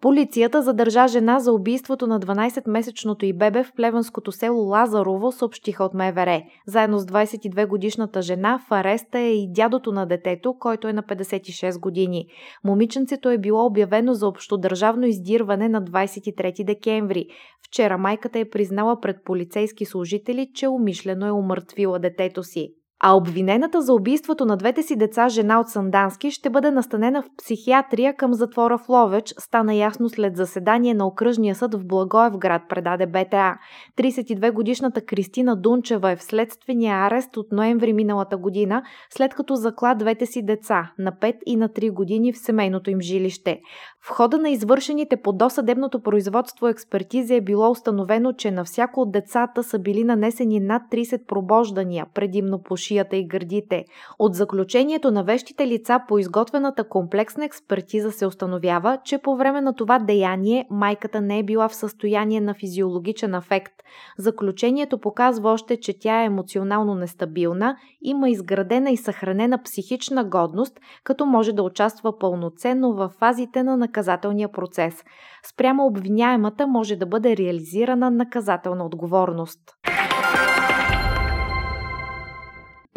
Полицията 0.01 0.63
задържа 0.63 1.09
жена 1.09 1.41
за 1.41 1.53
убийството 1.53 2.07
на 2.07 2.21
12-месечното 2.21 3.25
и 3.25 3.33
бебе 3.33 3.65
в 3.65 3.73
плевенското 3.77 4.33
село 4.33 4.69
Лазарово, 4.69 5.33
съобщиха 5.33 5.85
от 5.85 5.95
МВР. 5.95 6.43
Заедно 6.67 6.99
с 6.99 7.07
22-годишната 7.07 8.23
жена 8.23 8.61
в 8.69 8.73
ареста 8.73 9.19
е 9.19 9.33
и 9.35 9.53
дядото 9.53 9.93
на 9.93 10.07
детето, 10.07 10.55
който 10.59 10.89
е 10.89 10.93
на 10.93 11.03
56 11.03 11.81
години. 11.81 12.27
Момиченцето 12.65 13.31
е 13.31 13.39
било 13.39 13.67
обявено 13.67 14.15
за 14.15 14.29
общодържавно 14.29 15.07
издирване 15.07 15.69
на 15.69 15.83
23 15.83 16.65
декември. 16.65 17.27
Вчера 17.67 17.99
майката 17.99 18.39
е 18.39 18.51
признала 18.51 19.01
пред 19.01 19.17
полицейски 19.25 19.85
служители, 19.85 20.51
че 20.55 20.69
умишлено 20.69 21.27
е 21.27 21.33
умъртвила 21.33 21.99
детето 21.99 22.43
си. 22.43 22.78
А 23.01 23.17
обвинената 23.17 23.83
за 23.83 23.95
убийството 23.95 24.45
на 24.45 24.57
двете 24.57 24.83
си 24.83 24.97
деца 24.97 25.29
жена 25.29 25.61
от 25.61 25.69
Сандански 25.69 26.31
ще 26.31 26.51
бъде 26.51 26.71
настанена 26.71 27.23
в 27.23 27.31
психиатрия 27.39 28.17
към 28.17 28.35
затвора 28.35 28.79
в 28.79 28.89
Ловеч, 28.89 29.35
стана 29.39 29.75
ясно 29.75 30.09
след 30.09 30.37
заседание 30.37 30.95
на 30.95 31.07
окръжния 31.07 31.55
съд 31.55 31.75
в 31.75 31.87
Благоевград, 31.87 32.63
предаде 32.69 33.07
БТА. 33.07 33.59
32-годишната 33.99 35.01
Кристина 35.01 35.57
Дунчева 35.57 36.11
е 36.11 36.17
в 36.17 36.23
следствения 36.23 36.97
арест 36.97 37.37
от 37.37 37.53
ноември 37.53 37.93
миналата 37.93 38.37
година, 38.37 38.83
след 39.11 39.35
като 39.35 39.55
закла 39.55 39.95
двете 39.95 40.27
си 40.27 40.43
деца 40.43 40.93
на 40.99 41.13
5 41.13 41.35
и 41.47 41.57
на 41.57 41.69
3 41.69 41.93
години 41.93 42.33
в 42.33 42.39
семейното 42.39 42.91
им 42.91 43.01
жилище. 43.01 43.61
В 44.09 44.11
хода 44.11 44.39
на 44.39 44.51
извършените 44.51 45.17
по 45.17 45.33
досъдебното 45.33 46.01
производство 46.01 46.69
експертизи 46.69 47.35
е 47.35 47.41
било 47.41 47.71
установено, 47.71 48.33
че 48.33 48.51
на 48.51 48.65
всяко 48.65 49.01
от 49.01 49.13
децата 49.13 49.63
са 49.63 49.79
били 49.79 50.05
нанесени 50.05 50.61
над 50.61 50.83
30 50.93 51.27
пробождания, 51.27 52.07
предимно 52.15 52.63
по 52.63 52.77
шията 52.77 53.17
и 53.17 53.27
гърдите. 53.27 53.85
От 54.19 54.35
заключението 54.35 55.11
на 55.11 55.25
вещите 55.25 55.67
лица 55.67 56.01
по 56.09 56.19
изготвената 56.19 56.89
комплексна 56.89 57.45
експертиза 57.45 58.13
се 58.13 58.27
установява, 58.27 58.99
че 59.05 59.19
по 59.19 59.37
време 59.37 59.61
на 59.61 59.75
това 59.75 59.99
деяние 59.99 60.67
майката 60.71 61.21
не 61.21 61.39
е 61.39 61.45
била 61.45 61.69
в 61.69 61.75
състояние 61.75 62.41
на 62.41 62.55
физиологичен 62.55 63.35
афект. 63.35 63.73
Заключението 64.19 64.99
показва 64.99 65.51
още, 65.51 65.77
че 65.77 65.99
тя 65.99 66.23
е 66.23 66.27
емоционално 66.27 66.95
нестабилна, 66.95 67.77
има 68.03 68.31
изградена 68.31 68.91
и 68.91 68.97
съхранена 68.97 69.63
психична 69.63 70.25
годност, 70.25 70.81
като 71.05 71.27
може 71.27 71.53
да 71.53 71.63
участва 71.63 72.19
пълноценно 72.19 72.93
в 72.93 73.09
фазите 73.19 73.63
на 73.63 73.77
наказателния 73.99 74.49
процес. 74.53 75.05
Спрямо 75.47 75.87
обвиняемата 75.87 76.67
може 76.67 76.97
да 76.97 77.07
бъде 77.07 77.37
реализирана 77.37 78.11
наказателна 78.11 78.85
отговорност. 78.85 79.61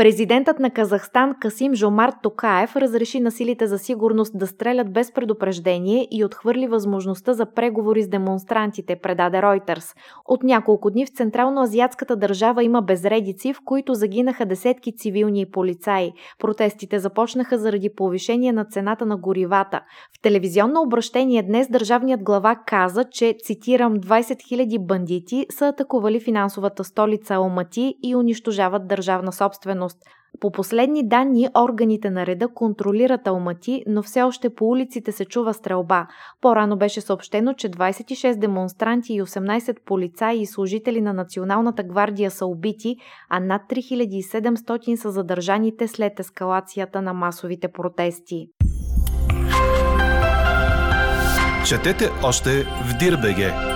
Президентът 0.01 0.60
на 0.60 0.70
Казахстан 0.70 1.36
Касим 1.41 1.75
Жомарт 1.75 2.15
Токаев 2.24 2.75
разреши 2.75 3.20
на 3.20 3.31
силите 3.31 3.67
за 3.67 3.79
сигурност 3.79 4.38
да 4.38 4.48
стрелят 4.48 4.93
без 4.93 5.12
предупреждение 5.12 6.08
и 6.12 6.25
отхвърли 6.25 6.67
възможността 6.67 7.34
за 7.34 7.46
преговори 7.46 8.03
с 8.03 8.08
демонстрантите, 8.08 8.96
предаде 8.96 9.38
Reuters. 9.38 9.96
От 10.25 10.43
няколко 10.43 10.91
дни 10.91 11.05
в 11.05 11.10
Централно-азиатската 11.10 12.15
държава 12.15 12.63
има 12.63 12.81
безредици, 12.81 13.53
в 13.53 13.58
които 13.65 13.93
загинаха 13.93 14.46
десетки 14.46 14.96
цивилни 14.96 15.41
и 15.41 15.51
полицаи. 15.51 16.12
Протестите 16.39 17.00
започнаха 17.00 17.58
заради 17.58 17.89
повишение 17.96 18.51
на 18.51 18.65
цената 18.65 19.05
на 19.05 19.17
горивата. 19.17 19.81
В 20.17 20.22
телевизионно 20.22 20.81
обращение 20.81 21.43
днес 21.43 21.67
държавният 21.70 22.24
глава 22.24 22.55
каза, 22.67 23.03
че, 23.03 23.36
цитирам, 23.43 23.96
20 23.98 24.22
000 24.22 24.86
бандити 24.86 25.46
са 25.50 25.67
атакували 25.67 26.20
финансовата 26.20 26.84
столица 26.84 27.36
Алмати 27.36 27.96
и 28.03 28.15
унищожават 28.15 28.88
държавна 28.88 29.31
собственост 29.31 29.90
сигурност. 29.91 30.17
По 30.39 30.51
последни 30.51 31.07
данни, 31.07 31.48
органите 31.57 32.10
на 32.10 32.25
реда 32.25 32.48
контролират 32.48 33.27
Алмати, 33.27 33.83
но 33.88 34.03
все 34.03 34.21
още 34.21 34.50
по 34.50 34.65
улиците 34.65 35.12
се 35.12 35.25
чува 35.25 35.53
стрелба. 35.53 36.07
По-рано 36.41 36.77
беше 36.77 37.01
съобщено, 37.01 37.53
че 37.53 37.69
26 37.69 38.39
демонстранти 38.39 39.13
и 39.13 39.21
18 39.21 39.77
полицаи 39.86 40.41
и 40.41 40.45
служители 40.45 41.01
на 41.01 41.13
Националната 41.13 41.83
гвардия 41.83 42.31
са 42.31 42.45
убити, 42.45 42.95
а 43.29 43.39
над 43.39 43.62
3700 43.69 44.95
са 44.95 45.12
задържаните 45.12 45.88
след 45.88 46.19
ескалацията 46.19 47.01
на 47.01 47.13
масовите 47.13 47.67
протести. 47.67 48.48
Четете 51.67 52.10
още 52.24 52.63
в 52.63 52.98
Дирбеге! 53.00 53.71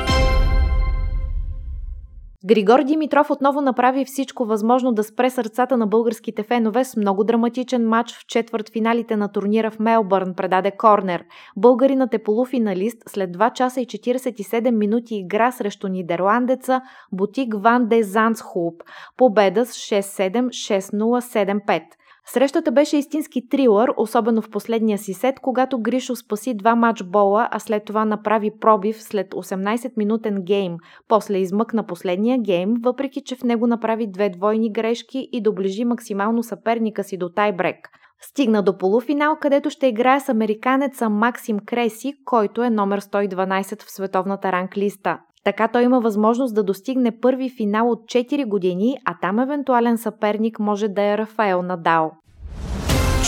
Григор 2.48 2.84
Димитров 2.84 3.32
отново 3.32 3.62
направи 3.62 4.06
всичко 4.06 4.46
възможно 4.46 4.92
да 4.92 5.04
спре 5.04 5.30
сърцата 5.30 5.78
на 5.78 5.88
българските 5.88 6.44
фенове 6.44 6.84
с 6.84 6.98
много 6.98 7.24
драматичен 7.24 7.88
матч 7.88 8.14
в 8.14 8.28
четвърт 8.28 8.70
финалите 8.70 9.16
на 9.16 9.32
турнира 9.32 9.72
в 9.72 9.80
Мелбърн, 9.80 10.34
предаде 10.34 10.72
Корнер. 10.72 11.24
Българинът 11.58 12.14
е 12.14 12.24
полуфиналист 12.24 12.98
след 13.08 13.38
2 13.38 13.54
часа 13.54 13.82
и 13.82 13.86
47 13.86 14.72
минути 14.72 15.16
игра 15.16 15.52
срещу 15.52 15.88
нидерландеца 15.88 16.82
Бутик 17.12 17.54
Ван 17.58 17.88
де 17.88 18.04
Зансхуп. 18.04 18.84
Победа 19.18 19.66
с 19.66 19.74
6-7, 19.74 20.48
6-0, 20.48 21.62
7-5. 21.66 21.82
Срещата 22.27 22.72
беше 22.72 22.98
истински 22.98 23.50
трилър, 23.50 23.89
особено 23.98 24.41
в 24.41 24.50
последния 24.50 24.98
си 24.98 25.13
сет, 25.13 25.39
когато 25.39 25.82
Гришо 25.82 26.15
спаси 26.15 26.53
два 26.53 26.75
матчбола, 26.75 27.48
а 27.51 27.60
след 27.60 27.86
това 27.86 28.05
направи 28.05 28.51
пробив 28.62 29.03
след 29.03 29.34
18-минутен 29.34 30.44
гейм. 30.44 30.77
После 31.08 31.38
измъкна 31.38 31.86
последния 31.86 32.38
гейм, 32.41 32.74
въпреки 32.84 33.22
че 33.25 33.36
в 33.36 33.44
него 33.44 33.67
направи 33.67 34.12
две 34.12 34.29
двойни 34.29 34.72
грешки 34.72 35.29
и 35.32 35.41
доближи 35.41 35.86
максимално 35.86 36.44
съперника 36.44 37.03
си 37.03 37.17
до 37.17 37.29
тайбрек. 37.29 37.89
Стигна 38.22 38.63
до 38.63 38.77
полуфинал, 38.77 39.36
където 39.41 39.70
ще 39.70 39.88
играе 39.88 40.20
с 40.20 40.29
американеца 40.29 41.10
Максим 41.10 41.60
Креси, 41.65 42.13
който 42.25 42.63
е 42.63 42.70
номер 42.70 43.01
112 43.01 43.84
в 43.84 43.91
световната 43.91 44.51
ранглиста. 44.51 45.17
Така 45.46 45.68
той 45.68 45.84
има 45.84 46.00
възможност 46.00 46.56
да 46.56 46.64
достигне 46.64 47.20
първи 47.22 47.50
финал 47.50 47.92
от 47.92 48.00
4 48.00 48.46
години, 48.46 48.98
а 49.06 49.16
там 49.22 49.40
евентуален 49.40 49.98
съперник 49.98 50.60
може 50.60 50.88
да 50.88 51.02
е 51.02 51.18
Рафаел 51.18 51.62
Надал. 51.62 52.12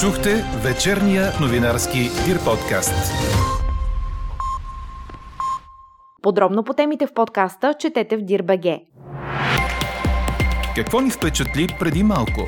Чухте 0.02 0.30
вечерния 0.64 1.24
новинарски 1.42 2.00
Дир 2.00 2.38
подкаст. 2.46 3.14
Подробно 6.22 6.64
по 6.64 6.74
темите 6.74 7.08
в 7.08 7.14
подкаста 7.14 7.74
четете 7.80 8.18
в 8.18 8.22
Дирбеге. 8.22 8.82
Какво 10.76 11.02
ни 11.02 11.10
впечатли 11.10 11.68
преди 11.80 12.04
малко? 12.04 12.42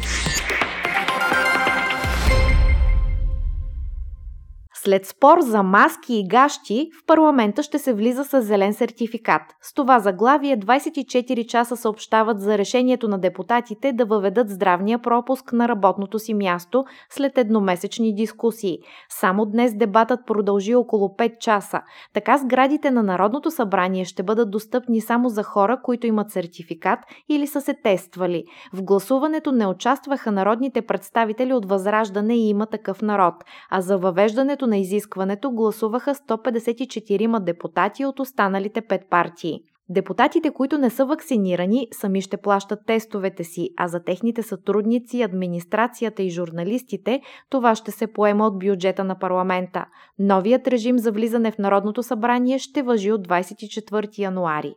След 4.84 5.06
спор 5.06 5.38
за 5.42 5.64
маски 5.64 6.16
и 6.16 6.28
гащи, 6.28 6.90
в 7.02 7.06
парламента 7.06 7.64
ще 7.64 7.80
се 7.80 7.94
влиза 7.94 8.24
с 8.24 8.42
зелен 8.42 8.74
сертификат. 8.74 9.42
С 9.62 9.74
това 9.74 10.00
заглавие 10.00 10.58
24 10.58 11.46
часа 11.46 11.78
съобщават 11.78 12.42
за 12.42 12.58
решението 12.58 13.08
на 13.08 13.20
депутатите 13.20 13.94
да 13.94 14.06
въведат 14.06 14.50
здравния 14.50 15.00
пропуск 15.00 15.54
на 15.54 15.68
работното 15.68 16.20
си 16.20 16.34
място 16.34 16.86
след 17.10 17.38
едномесечни 17.38 18.16
дискусии. 18.16 18.78
Само 19.10 19.46
днес 19.46 19.78
дебатът 19.78 20.20
продължи 20.28 20.76
около 20.76 21.08
5 21.08 21.38
часа. 21.38 21.82
Така 22.14 22.38
сградите 22.38 22.92
на 22.92 23.04
Народното 23.04 23.52
събрание 23.52 24.06
ще 24.06 24.24
бъдат 24.24 24.52
достъпни 24.52 25.02
само 25.02 25.30
за 25.30 25.44
хора, 25.44 25.80
които 25.84 26.08
имат 26.08 26.32
сертификат 26.32 27.00
или 27.30 27.48
са 27.48 27.62
се 27.62 27.74
тествали. 27.84 28.44
В 28.74 28.84
гласуването 28.84 29.52
не 29.52 29.68
участваха 29.68 30.32
народните 30.32 30.82
представители 30.82 31.54
от 31.54 31.66
Възраждане 31.66 32.36
и 32.36 32.50
има 32.50 32.66
такъв 32.66 33.02
народ, 33.02 33.34
а 33.70 33.82
за 33.82 33.98
въвеждането 33.98 34.69
на 34.70 34.78
изискването 34.78 35.52
гласуваха 35.52 36.16
154 36.16 37.40
депутати 37.44 38.06
от 38.06 38.20
останалите 38.20 38.82
пет 38.82 39.02
партии. 39.10 39.60
Депутатите, 39.92 40.52
които 40.52 40.78
не 40.78 40.90
са 40.90 41.06
вакцинирани, 41.06 41.88
сами 41.92 42.22
ще 42.22 42.38
плащат 42.38 42.80
тестовете 42.88 43.44
си, 43.44 43.70
а 43.78 43.88
за 43.88 44.04
техните 44.04 44.44
сътрудници, 44.44 45.22
администрацията 45.22 46.24
и 46.24 46.30
журналистите 46.30 47.22
това 47.50 47.76
ще 47.76 47.92
се 47.92 48.08
поема 48.08 48.48
от 48.48 48.60
бюджета 48.60 49.04
на 49.04 49.20
парламента. 49.20 49.86
Новият 50.20 50.68
режим 50.68 51.00
за 51.00 51.12
влизане 51.12 51.52
в 51.52 51.58
Народното 51.58 52.04
събрание 52.04 52.60
ще 52.60 52.82
въжи 52.82 53.12
от 53.12 53.28
24 53.28 54.20
януари. 54.20 54.74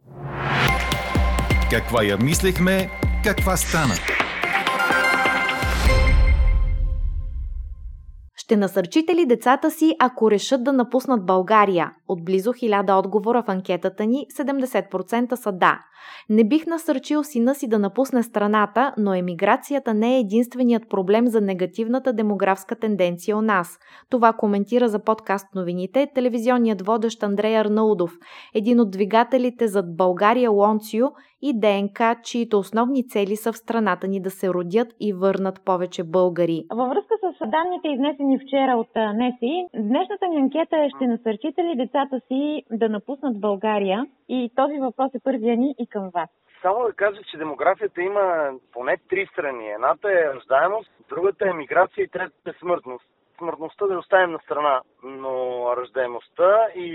Каква 1.71 2.05
я 2.05 2.17
мислехме, 2.17 2.91
каква 3.25 3.57
стана? 3.57 4.22
Ще 8.43 8.57
насърчите 8.57 9.15
ли 9.15 9.27
децата 9.27 9.71
си, 9.71 9.97
ако 9.99 10.31
решат 10.31 10.65
да 10.65 10.73
напуснат 10.73 11.27
България? 11.27 11.93
От 12.09 12.25
близо 12.25 12.53
1000 12.53 12.99
отговора 12.99 13.43
в 13.43 13.49
анкетата 13.49 14.07
ни, 14.07 14.27
70% 14.39 15.35
са 15.35 15.53
да. 15.53 15.79
Не 16.29 16.45
бих 16.45 16.67
насърчил 16.67 17.25
сина 17.25 17.55
си 17.55 17.69
да 17.69 17.79
напусне 17.79 18.23
страната, 18.23 18.95
но 18.99 19.15
емиграцията 19.15 19.95
не 19.95 20.17
е 20.17 20.21
единственият 20.21 20.89
проблем 20.89 21.29
за 21.29 21.41
негативната 21.41 22.13
демографска 22.13 22.77
тенденция 22.77 23.37
у 23.37 23.43
нас. 23.43 23.79
Това 24.11 24.33
коментира 24.33 24.89
за 24.89 24.99
подкаст 24.99 25.47
новините 25.55 26.09
телевизионният 26.15 26.87
водещ 26.87 27.23
Андрей 27.23 27.59
Арнаудов, 27.59 28.13
един 28.55 28.81
от 28.81 28.91
двигателите 28.91 29.69
зад 29.69 29.97
България 29.97 30.51
Лонцио 30.51 31.07
и 31.43 31.61
ДНК, 31.61 32.17
чието 32.23 32.59
основни 32.59 33.09
цели 33.09 33.37
са 33.37 33.53
в 33.53 33.57
страната 33.57 34.09
ни 34.09 34.21
да 34.21 34.31
се 34.31 34.49
родят 34.49 34.89
и 35.01 35.13
върнат 35.13 35.65
повече 35.65 36.03
българи. 36.05 36.65
Във 36.71 36.89
връзка 36.89 37.15
с 37.23 37.51
данните, 37.51 37.89
изнесени 37.89 38.39
вчера 38.39 38.73
от 38.77 38.95
НЕСИ, 38.95 39.67
днешната 39.75 40.29
ни 40.29 40.37
анкета 40.37 40.77
е 40.77 40.89
ще 40.97 41.07
насърчите 41.07 41.65
ли 41.65 41.77
децата 41.77 42.21
си 42.29 42.63
да 42.71 42.89
напуснат 42.89 43.41
България? 43.41 44.07
И 44.29 44.51
този 44.57 44.79
въпрос 44.79 45.15
е 45.15 45.25
първия 45.25 45.57
ни 45.57 45.75
и 45.79 45.87
към 45.87 46.11
вас. 46.15 46.31
Само 46.63 46.85
да 46.85 46.93
кажа, 46.93 47.21
че 47.31 47.37
демографията 47.37 48.03
има 48.03 48.51
поне 48.73 48.97
три 49.09 49.27
страни. 49.33 49.71
Едната 49.71 50.09
е 50.09 50.35
ръждаемост, 50.35 50.91
другата 51.09 51.49
е 51.49 51.53
миграция 51.53 52.05
и 52.05 52.09
третата 52.09 52.51
е 52.51 52.59
смъртност. 52.61 53.05
Смъртността 53.39 53.87
да 53.87 53.99
оставим 53.99 54.33
на 54.33 54.39
страна, 54.39 54.81
но 55.05 55.33
ръждаемостта 55.77 56.67
и 56.77 56.91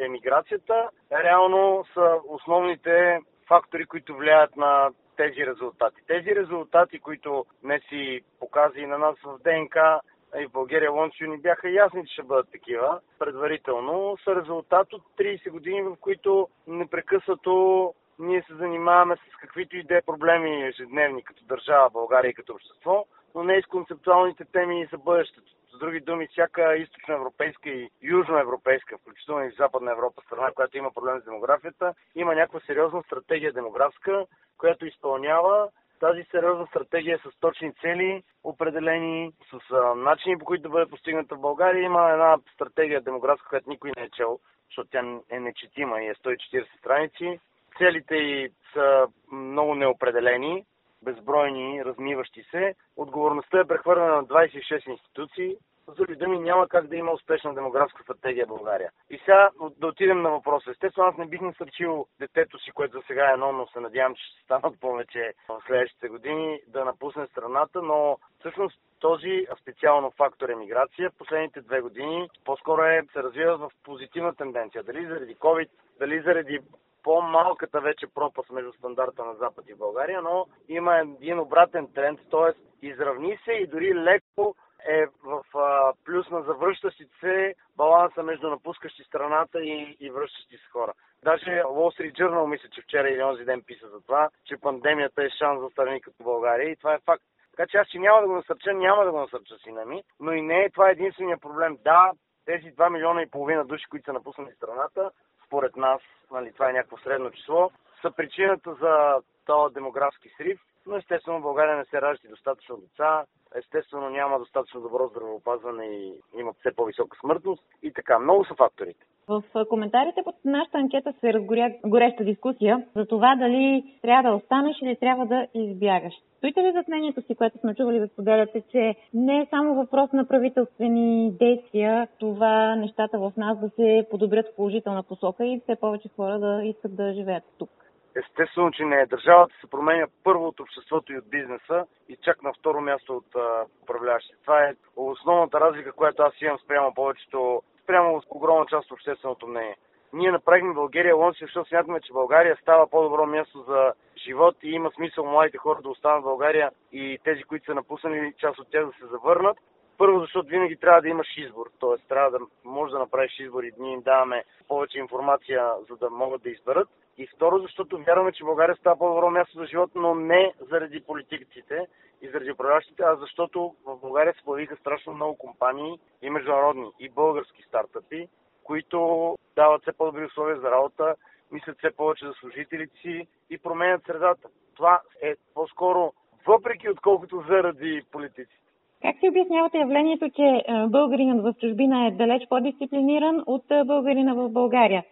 емиграцията 0.00 0.88
реално 1.24 1.84
са 1.94 2.16
основните 2.28 3.20
фактори, 3.52 3.86
които 3.86 4.16
влияят 4.16 4.56
на 4.56 4.90
тези 5.16 5.46
резултати. 5.46 6.00
Тези 6.06 6.36
резултати, 6.36 6.98
които 6.98 7.44
не 7.62 7.80
си 7.88 8.20
показа 8.40 8.78
и 8.80 8.86
на 8.86 8.98
нас 8.98 9.16
в 9.24 9.38
ДНК, 9.44 10.00
и 10.40 10.46
в 10.46 10.52
България 10.52 10.90
Лончио 10.90 11.30
ни 11.30 11.38
бяха 11.38 11.70
ясни, 11.70 12.06
че 12.06 12.12
ще 12.12 12.22
бъдат 12.22 12.50
такива 12.52 13.00
предварително, 13.18 14.16
са 14.24 14.36
резултат 14.36 14.92
от 14.92 15.02
30 15.18 15.50
години, 15.50 15.82
в 15.82 15.96
които 16.00 16.48
непрекъснато 16.66 17.94
ние 18.18 18.42
се 18.42 18.54
занимаваме 18.54 19.16
с 19.16 19.36
каквито 19.40 19.76
и 19.76 19.82
да 19.82 19.96
е 19.96 20.02
проблеми 20.02 20.66
ежедневни 20.66 21.24
като 21.24 21.44
държава, 21.44 21.90
България 21.90 22.30
и 22.30 22.34
като 22.34 22.52
общество, 22.52 23.06
но 23.34 23.44
не 23.44 23.54
и 23.54 23.62
с 23.62 23.66
концептуалните 23.66 24.44
теми 24.44 24.88
за 24.92 24.98
бъдещето. 24.98 25.52
Други 25.82 26.00
думи, 26.00 26.26
всяка 26.26 26.76
източноевропейска 26.76 27.70
и 27.70 27.90
южноевропейска, 28.02 28.98
включително 28.98 29.44
и 29.44 29.50
Западна 29.50 29.92
Европа 29.92 30.22
страна, 30.26 30.50
която 30.54 30.78
има 30.78 30.90
проблем 30.90 31.20
с 31.20 31.24
демографията, 31.24 31.94
има 32.14 32.34
някаква 32.34 32.60
сериозна 32.60 33.02
стратегия 33.02 33.52
демографска, 33.52 34.26
която 34.58 34.86
изпълнява 34.86 35.68
тази 36.00 36.24
сериозна 36.30 36.66
стратегия 36.66 37.18
с 37.18 37.40
точни 37.40 37.72
цели, 37.74 38.22
определени 38.44 39.32
с 39.50 39.72
а, 39.72 39.94
начини 39.94 40.38
по 40.38 40.44
които 40.44 40.62
да 40.62 40.68
бъде 40.68 40.90
постигната 40.90 41.34
в 41.34 41.40
България. 41.40 41.82
Има 41.82 42.10
една 42.10 42.36
стратегия 42.54 43.00
демографска, 43.00 43.48
която 43.48 43.70
никой 43.70 43.92
не 43.96 44.02
е 44.02 44.10
чел, 44.10 44.38
защото 44.68 44.90
тя 44.90 45.20
е 45.30 45.40
нечетима 45.40 46.02
и 46.02 46.06
е 46.06 46.14
140 46.14 46.78
страници. 46.78 47.40
Целите 47.78 48.14
й 48.14 48.50
са 48.72 49.06
много 49.32 49.74
неопределени, 49.74 50.64
безбройни, 51.02 51.84
размиващи 51.84 52.42
се. 52.50 52.74
Отговорността 52.96 53.60
е 53.60 53.64
прехвърлена 53.64 54.16
на 54.16 54.24
26 54.24 54.90
институции. 54.90 55.56
Други 55.96 56.16
думи, 56.16 56.38
няма 56.38 56.68
как 56.68 56.86
да 56.86 56.96
има 56.96 57.12
успешна 57.12 57.54
демографска 57.54 58.02
стратегия 58.02 58.46
в 58.46 58.48
България. 58.48 58.90
И 59.10 59.18
сега 59.18 59.50
да 59.78 59.86
отидем 59.86 60.22
на 60.22 60.30
въпроса. 60.30 60.70
Естествено, 60.70 61.08
аз 61.08 61.16
не 61.16 61.26
бих 61.26 61.40
насърчил 61.40 62.06
детето 62.18 62.58
си, 62.58 62.70
което 62.70 62.98
за 62.98 63.04
сега 63.06 63.30
е 63.30 63.32
едно, 63.32 63.52
но 63.52 63.66
се 63.66 63.80
надявам, 63.80 64.14
че 64.14 64.22
ще 64.22 64.42
станат 64.44 64.80
повече 64.80 65.34
в 65.48 65.62
следващите 65.66 66.08
години, 66.08 66.60
да 66.66 66.84
напусне 66.84 67.26
страната, 67.26 67.82
но 67.82 68.18
всъщност 68.38 68.80
този 69.00 69.46
специално 69.60 70.10
фактор 70.10 70.48
емиграция 70.48 71.10
последните 71.18 71.60
две 71.60 71.80
години 71.80 72.28
по-скоро 72.44 72.82
е, 72.82 73.02
се 73.12 73.22
развива 73.22 73.58
в 73.58 73.70
позитивна 73.84 74.34
тенденция. 74.34 74.82
Дали 74.82 75.06
заради 75.06 75.36
COVID, 75.36 75.68
дали 75.98 76.20
заради 76.20 76.60
по-малката 77.02 77.80
вече 77.80 78.06
пропаст 78.14 78.50
между 78.50 78.72
стандарта 78.72 79.24
на 79.24 79.34
Запад 79.34 79.64
и 79.68 79.74
България, 79.74 80.22
но 80.22 80.46
има 80.68 80.98
един 80.98 81.38
обратен 81.38 81.88
тренд, 81.94 82.20
т.е. 82.30 82.86
изравни 82.86 83.38
се 83.44 83.52
и 83.52 83.66
дори 83.66 83.94
леко 83.94 84.54
е 84.88 85.06
в 85.24 85.58
а, 85.58 85.92
плюс 86.04 86.30
на 86.30 86.42
завръщащите 86.42 87.14
се 87.20 87.54
баланса 87.76 88.22
между 88.22 88.50
напускащи 88.50 89.04
страната 89.04 89.60
и, 89.60 89.96
и 90.00 90.10
връщащи 90.10 90.56
се 90.56 90.70
хора. 90.72 90.92
Даже 91.24 91.62
Wall 91.62 92.00
Street 92.00 92.12
Journal 92.12 92.46
мисля, 92.46 92.68
че 92.68 92.82
вчера 92.82 93.10
или 93.10 93.22
онзи 93.22 93.44
ден 93.44 93.62
писа 93.66 93.88
за 93.88 94.00
това, 94.00 94.28
че 94.44 94.60
пандемията 94.60 95.24
е 95.24 95.30
шанс 95.30 95.60
за 95.60 95.68
страни 95.68 96.00
като 96.00 96.24
България 96.24 96.70
и 96.70 96.76
това 96.76 96.94
е 96.94 97.04
факт. 97.04 97.24
Така 97.56 97.66
че 97.70 97.76
аз 97.76 97.88
че 97.88 97.98
няма 97.98 98.20
да 98.20 98.26
го 98.26 98.34
насърча, 98.34 98.72
няма 98.72 99.04
да 99.04 99.10
го 99.10 99.18
насърча 99.18 99.58
сина 99.58 99.84
ми, 99.84 100.02
но 100.20 100.32
и 100.32 100.42
не 100.42 100.60
е 100.60 100.70
това 100.70 100.90
единствения 100.90 101.38
проблем. 101.38 101.78
Да, 101.84 102.12
тези 102.44 102.74
2 102.74 102.88
милиона 102.88 103.22
и 103.22 103.30
половина 103.30 103.64
души, 103.64 103.86
които 103.90 104.04
са 104.04 104.12
напуснали 104.12 104.52
страната, 104.52 105.10
според 105.46 105.76
нас, 105.76 106.00
нали, 106.30 106.52
това 106.52 106.70
е 106.70 106.72
някакво 106.72 106.96
средно 106.96 107.30
число, 107.30 107.70
са 108.02 108.10
причината 108.10 108.74
за 108.74 109.20
този 109.46 109.74
демографски 109.74 110.28
срив, 110.36 110.60
но 110.86 110.96
естествено 110.96 111.38
в 111.38 111.42
България 111.42 111.76
не 111.76 111.84
се 111.84 112.00
раждат 112.00 112.30
достатъчно 112.30 112.76
деца, 112.76 113.24
естествено 113.54 114.10
няма 114.10 114.38
достатъчно 114.38 114.80
добро 114.80 115.06
здравеопазване 115.06 115.84
и 115.84 116.14
има 116.40 116.52
все 116.52 116.76
по-висока 116.76 117.18
смъртност 117.20 117.62
и 117.82 117.92
така. 117.92 118.18
Много 118.18 118.44
са 118.44 118.54
факторите. 118.54 119.04
В 119.28 119.42
коментарите 119.68 120.20
под 120.24 120.34
нашата 120.44 120.78
анкета 120.78 121.14
се 121.20 121.32
разгоря 121.32 121.74
гореща 121.86 122.24
дискусия 122.24 122.86
за 122.96 123.06
това 123.06 123.36
дали 123.36 123.84
трябва 124.02 124.30
да 124.30 124.36
останеш 124.36 124.76
или 124.82 124.96
трябва 124.96 125.26
да 125.26 125.46
избягаш. 125.54 126.14
Стоите 126.36 126.62
ли 126.62 126.72
зад 126.72 126.88
мнението 126.88 127.22
си, 127.22 127.34
което 127.34 127.58
сме 127.58 127.74
чували 127.74 128.00
да 128.00 128.08
споделяте, 128.08 128.62
че 128.70 128.94
не 129.14 129.40
е 129.40 129.46
само 129.50 129.74
въпрос 129.74 130.12
на 130.12 130.28
правителствени 130.28 131.32
действия, 131.32 132.08
това 132.18 132.76
нещата 132.76 133.18
в 133.18 133.32
нас 133.36 133.58
да 133.60 133.70
се 133.70 134.06
подобрят 134.10 134.46
в 134.46 134.56
положителна 134.56 135.02
посока 135.02 135.46
и 135.46 135.60
все 135.60 135.76
повече 135.76 136.08
хора 136.16 136.38
да 136.38 136.60
искат 136.64 136.96
да 136.96 137.12
живеят 137.12 137.44
тук? 137.58 137.70
Естествено, 138.16 138.70
че 138.70 138.84
не 138.84 139.00
е. 139.00 139.06
Държавата 139.06 139.54
се 139.60 139.70
променя 139.70 140.06
първо 140.24 140.46
от 140.46 140.60
обществото 140.60 141.12
и 141.12 141.18
от 141.18 141.30
бизнеса 141.30 141.86
и 142.08 142.16
чак 142.16 142.42
на 142.42 142.52
второ 142.52 142.80
място 142.80 143.16
от 143.16 143.36
управляващите. 143.82 144.42
Това 144.42 144.64
е 144.64 144.74
основната 144.96 145.60
разлика, 145.60 145.92
която 145.92 146.22
аз 146.22 146.40
имам 146.40 146.58
спрямо 146.58 146.94
повечето, 146.94 147.62
спрямо 147.82 148.22
огромна 148.30 148.66
част 148.66 148.86
от 148.86 148.92
общественото 148.92 149.46
мнение. 149.46 149.76
Ние 150.12 150.30
направихме 150.30 150.74
България 150.74 151.16
Лонси, 151.16 151.44
защото 151.44 151.68
смятаме, 151.68 152.00
че 152.00 152.12
България 152.12 152.56
става 152.62 152.86
по-добро 152.86 153.26
място 153.26 153.64
за 153.68 153.92
живот 154.26 154.56
и 154.62 154.70
има 154.70 154.90
смисъл 154.90 155.26
младите 155.26 155.58
хора 155.58 155.82
да 155.82 155.88
останат 155.88 156.20
в 156.20 156.24
България 156.24 156.70
и 156.92 157.18
тези, 157.24 157.42
които 157.42 157.64
са 157.64 157.74
напуснали, 157.74 158.32
част 158.38 158.58
от 158.58 158.70
тях 158.70 158.86
да 158.86 158.92
се 158.92 159.06
завърнат. 159.06 159.58
Първо, 159.98 160.20
защото 160.20 160.48
винаги 160.48 160.76
трябва 160.76 161.00
да 161.00 161.08
имаш 161.08 161.36
избор, 161.36 161.66
т.е. 161.80 162.08
трябва 162.08 162.30
да 162.30 162.38
можеш 162.64 162.92
да 162.92 162.98
направиш 162.98 163.40
избор 163.40 163.62
и 163.62 163.72
ние 163.78 163.92
им 163.92 164.00
даваме 164.00 164.44
повече 164.68 164.98
информация, 164.98 165.70
за 165.90 165.96
да 165.96 166.10
могат 166.10 166.42
да 166.42 166.50
изберат. 166.50 166.88
И 167.18 167.26
второ, 167.26 167.58
защото 167.58 167.98
вярваме, 167.98 168.32
че 168.32 168.44
България 168.44 168.76
става 168.76 168.98
по-добро 168.98 169.30
място 169.30 169.58
за 169.58 169.66
живот, 169.66 169.90
но 169.94 170.14
не 170.14 170.52
заради 170.70 171.00
политиците 171.00 171.86
и 172.22 172.28
заради 172.28 172.52
управляващите, 172.52 173.02
а 173.02 173.16
защото 173.16 173.74
в 173.86 173.96
България 173.96 174.34
се 174.34 174.44
появиха 174.44 174.76
страшно 174.76 175.12
много 175.12 175.38
компании 175.38 175.98
и 176.22 176.30
международни, 176.30 176.90
и 177.00 177.08
български 177.08 177.62
стартъпи, 177.62 178.28
които 178.64 179.38
дават 179.56 179.82
все 179.82 179.92
по-добри 179.92 180.24
условия 180.24 180.60
за 180.60 180.70
работа, 180.70 181.14
мислят 181.52 181.78
все 181.78 181.90
повече 181.96 182.26
за 182.26 182.32
служителите 182.32 182.96
си 182.96 183.26
и 183.50 183.58
променят 183.58 184.04
средата. 184.06 184.48
Това 184.76 185.00
е 185.22 185.34
по-скоро 185.54 186.12
въпреки 186.46 186.90
отколкото 186.90 187.44
заради 187.48 188.02
политиците. 188.12 188.62
Как 189.02 189.16
си 189.18 189.28
обяснявате 189.28 189.78
явлението, 189.78 190.30
че 190.30 190.64
българинът 190.88 191.44
в 191.44 191.60
чужбина 191.60 192.06
е 192.06 192.10
далеч 192.10 192.42
по-дисциплиниран 192.48 193.42
от 193.46 193.64
българина 193.86 194.34
в 194.34 194.48
България? 194.48 195.04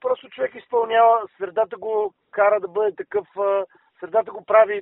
Просто 0.00 0.28
човек 0.28 0.54
изпълнява, 0.54 1.20
средата 1.38 1.76
го 1.76 2.14
кара 2.30 2.60
да 2.60 2.68
бъде 2.68 2.96
такъв, 2.96 3.26
средата 4.00 4.30
го 4.32 4.44
прави, 4.44 4.80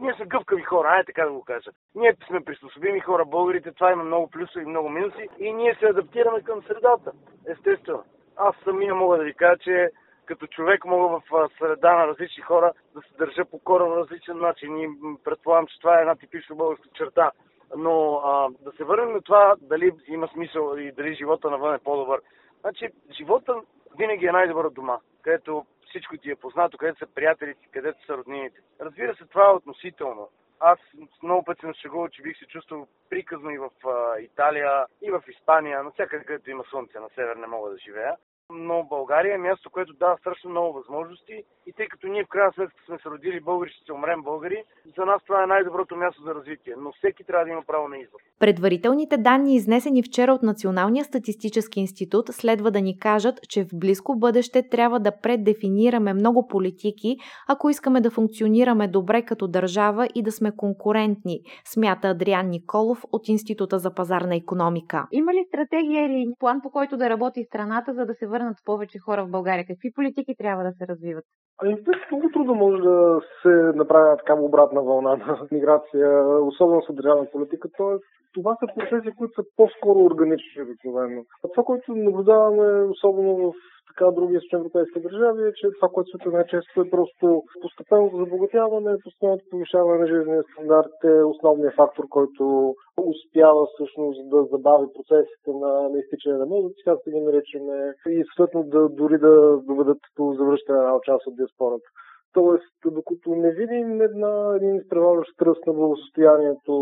ние 0.00 0.14
сме 0.14 0.26
гъвкави 0.26 0.62
хора, 0.62 0.88
ай 0.88 1.04
така 1.04 1.24
да 1.24 1.32
го 1.32 1.44
кажа. 1.44 1.70
Ние 1.94 2.16
сме 2.26 2.44
приспособими 2.44 3.00
хора, 3.00 3.24
българите, 3.24 3.72
това 3.72 3.92
има 3.92 4.04
много 4.04 4.30
плюсове 4.30 4.62
и 4.62 4.66
много 4.68 4.88
минуси 4.88 5.28
и 5.38 5.52
ние 5.52 5.74
се 5.74 5.86
адаптираме 5.86 6.42
към 6.42 6.62
средата, 6.62 7.12
естествено. 7.48 8.04
Аз 8.36 8.56
самия 8.64 8.94
мога 8.94 9.16
да 9.16 9.24
ви 9.24 9.34
кажа, 9.34 9.58
че 9.58 9.90
като 10.26 10.46
човек 10.46 10.84
мога 10.84 11.20
в 11.30 11.48
среда 11.58 11.96
на 11.96 12.06
различни 12.06 12.42
хора 12.42 12.72
да 12.94 13.00
се 13.00 13.14
държа 13.18 13.44
по 13.44 13.58
коренно 13.58 13.96
различен 13.96 14.38
начин 14.38 14.78
и 14.78 14.88
предполагам, 15.24 15.66
че 15.66 15.78
това 15.78 15.98
е 15.98 16.00
една 16.00 16.14
типична 16.14 16.56
българска 16.56 16.88
черта. 16.94 17.30
Но 17.76 18.20
а, 18.24 18.48
да 18.60 18.72
се 18.76 18.84
върнем 18.84 19.12
на 19.12 19.20
това 19.20 19.54
дали 19.60 19.92
има 20.06 20.28
смисъл 20.28 20.76
и 20.76 20.92
дали 20.92 21.14
живота 21.14 21.50
навън 21.50 21.74
е 21.74 21.84
по-добър. 21.84 22.20
Значи, 22.60 22.88
живота 23.10 23.54
винаги 23.98 24.26
е 24.26 24.32
най-добър 24.32 24.70
дома, 24.70 24.98
където 25.22 25.66
всичко 25.88 26.16
ти 26.16 26.30
е 26.30 26.36
познато, 26.36 26.78
където 26.78 26.98
са 26.98 27.06
приятелите, 27.14 27.68
където 27.72 28.06
са 28.06 28.16
роднините. 28.16 28.60
Разбира 28.80 29.16
се, 29.16 29.24
това 29.24 29.44
е 29.44 29.54
относително. 29.54 30.28
Аз 30.60 30.78
много 31.22 31.44
пъти 31.44 31.60
съм 31.60 31.74
шегувал, 31.74 32.08
че 32.08 32.22
бих 32.22 32.38
се 32.38 32.46
чувствал 32.46 32.86
приказно 33.10 33.50
и 33.50 33.58
в 33.58 33.70
а, 33.86 34.20
Италия, 34.20 34.86
и 35.02 35.10
в 35.10 35.22
Испания, 35.28 35.82
навсякъде 35.82 36.24
където 36.24 36.50
има 36.50 36.64
слънце, 36.70 36.98
на 36.98 37.08
север 37.14 37.36
не 37.36 37.46
мога 37.46 37.70
да 37.70 37.78
живея 37.78 38.16
но 38.52 38.86
България 38.88 39.34
е 39.34 39.38
място, 39.38 39.70
което 39.70 39.92
дава 39.92 40.16
страшно 40.18 40.50
много 40.50 40.72
възможности 40.72 41.44
и 41.66 41.72
тъй 41.72 41.86
като 41.86 42.06
ние 42.08 42.24
в 42.24 42.28
крайна 42.28 42.52
сметка 42.52 42.74
сме 42.86 42.98
се 42.98 43.08
родили 43.08 43.40
българи, 43.40 43.70
ще 43.70 43.84
се 43.84 43.92
умрем 43.92 44.22
българи, 44.22 44.64
за 44.98 45.04
нас 45.04 45.22
това 45.26 45.42
е 45.42 45.46
най-доброто 45.46 45.96
място 45.96 46.22
за 46.22 46.34
развитие, 46.34 46.74
но 46.78 46.92
всеки 46.92 47.24
трябва 47.24 47.44
да 47.44 47.50
има 47.50 47.62
право 47.66 47.88
на 47.88 47.98
избор. 47.98 48.18
Предварителните 48.38 49.16
данни, 49.16 49.54
изнесени 49.54 50.02
вчера 50.02 50.32
от 50.32 50.42
Националния 50.42 51.04
статистически 51.04 51.80
институт, 51.80 52.26
следва 52.28 52.70
да 52.70 52.80
ни 52.80 52.98
кажат, 52.98 53.40
че 53.48 53.64
в 53.64 53.68
близко 53.74 54.18
бъдеще 54.18 54.68
трябва 54.68 55.00
да 55.00 55.20
преддефинираме 55.22 56.14
много 56.14 56.48
политики, 56.48 57.16
ако 57.48 57.70
искаме 57.70 58.00
да 58.00 58.10
функционираме 58.10 58.88
добре 58.88 59.22
като 59.22 59.48
държава 59.48 60.08
и 60.14 60.22
да 60.22 60.32
сме 60.32 60.56
конкурентни, 60.56 61.40
смята 61.64 62.08
Адриан 62.08 62.48
Николов 62.48 63.04
от 63.12 63.28
Института 63.28 63.78
за 63.78 63.94
пазарна 63.94 64.36
економика. 64.36 65.06
Има 65.12 65.32
ли 65.32 65.44
стратегия 65.48 66.06
или 66.06 66.26
план 66.38 66.60
по 66.62 66.70
който 66.70 66.96
да 66.96 67.10
работи 67.10 67.44
страната, 67.44 67.94
за 67.94 68.06
да 68.06 68.14
се 68.14 68.26
върнат 68.38 68.56
повече 68.64 68.98
хора 68.98 69.24
в 69.24 69.30
България? 69.30 69.64
Какви 69.66 69.92
политики 69.92 70.34
трябва 70.38 70.64
да 70.64 70.72
се 70.72 70.86
развиват? 70.86 71.24
Ами, 71.62 71.76
много 72.12 72.30
трудно 72.32 72.54
може 72.54 72.82
да 72.82 73.20
се 73.42 73.48
направи 73.48 74.18
такава 74.18 74.42
обратна 74.42 74.82
вълна 74.82 75.16
на 75.16 75.46
миграция, 75.52 76.08
особено 76.50 76.82
с 76.82 76.94
държавна 76.94 77.26
политика. 77.32 77.68
Тоест, 77.76 78.04
това 78.34 78.56
са 78.60 78.66
процеси, 78.74 79.16
които 79.16 79.34
са 79.34 79.42
по-скоро 79.56 79.98
органични 79.98 80.62
обикновено. 80.62 81.22
Това, 81.54 81.64
което 81.64 81.94
наблюдаваме, 81.94 82.82
особено 82.82 83.36
в 83.36 83.54
така 83.88 84.10
други 84.10 84.38
европейски 84.54 85.00
държави, 85.00 85.42
е, 85.48 85.52
че 85.52 85.66
това, 85.76 85.88
което 85.88 86.10
се 86.10 86.28
най-често 86.28 86.80
е 86.80 86.90
просто 86.90 87.42
постепенното 87.62 88.16
забогатяване, 88.16 89.02
постоянното 89.04 89.44
повишаване 89.50 89.98
на 89.98 90.06
жизнения 90.06 90.42
стандарт 90.52 90.96
е 91.04 91.22
основният 91.32 91.74
фактор, 91.74 92.04
който 92.08 92.74
успява 93.10 93.66
всъщност 93.66 94.30
да 94.30 94.44
забави 94.52 94.86
процесите 94.96 95.50
на, 95.62 95.72
на 95.88 95.98
изтичане 95.98 96.38
на 96.38 96.46
мозъци, 96.46 96.82
както 96.84 97.10
ги 97.10 97.20
наричаме, 97.20 97.94
и 98.08 98.24
съответно 98.28 98.62
да, 98.62 98.88
дори 98.88 99.18
да 99.18 99.58
доведат 99.68 100.02
до 100.16 100.34
завръщане 100.38 100.78
на 100.78 101.00
част 101.04 101.26
от 101.26 101.36
диаспората. 101.36 101.88
Тоест, 102.32 102.74
докато 102.84 103.34
не 103.34 103.50
видим 103.50 104.00
една, 104.00 104.52
един 104.56 104.76
изпреварващ 104.76 105.30
тръст 105.38 105.66
на 105.66 105.72
благосостоянието 105.72 106.72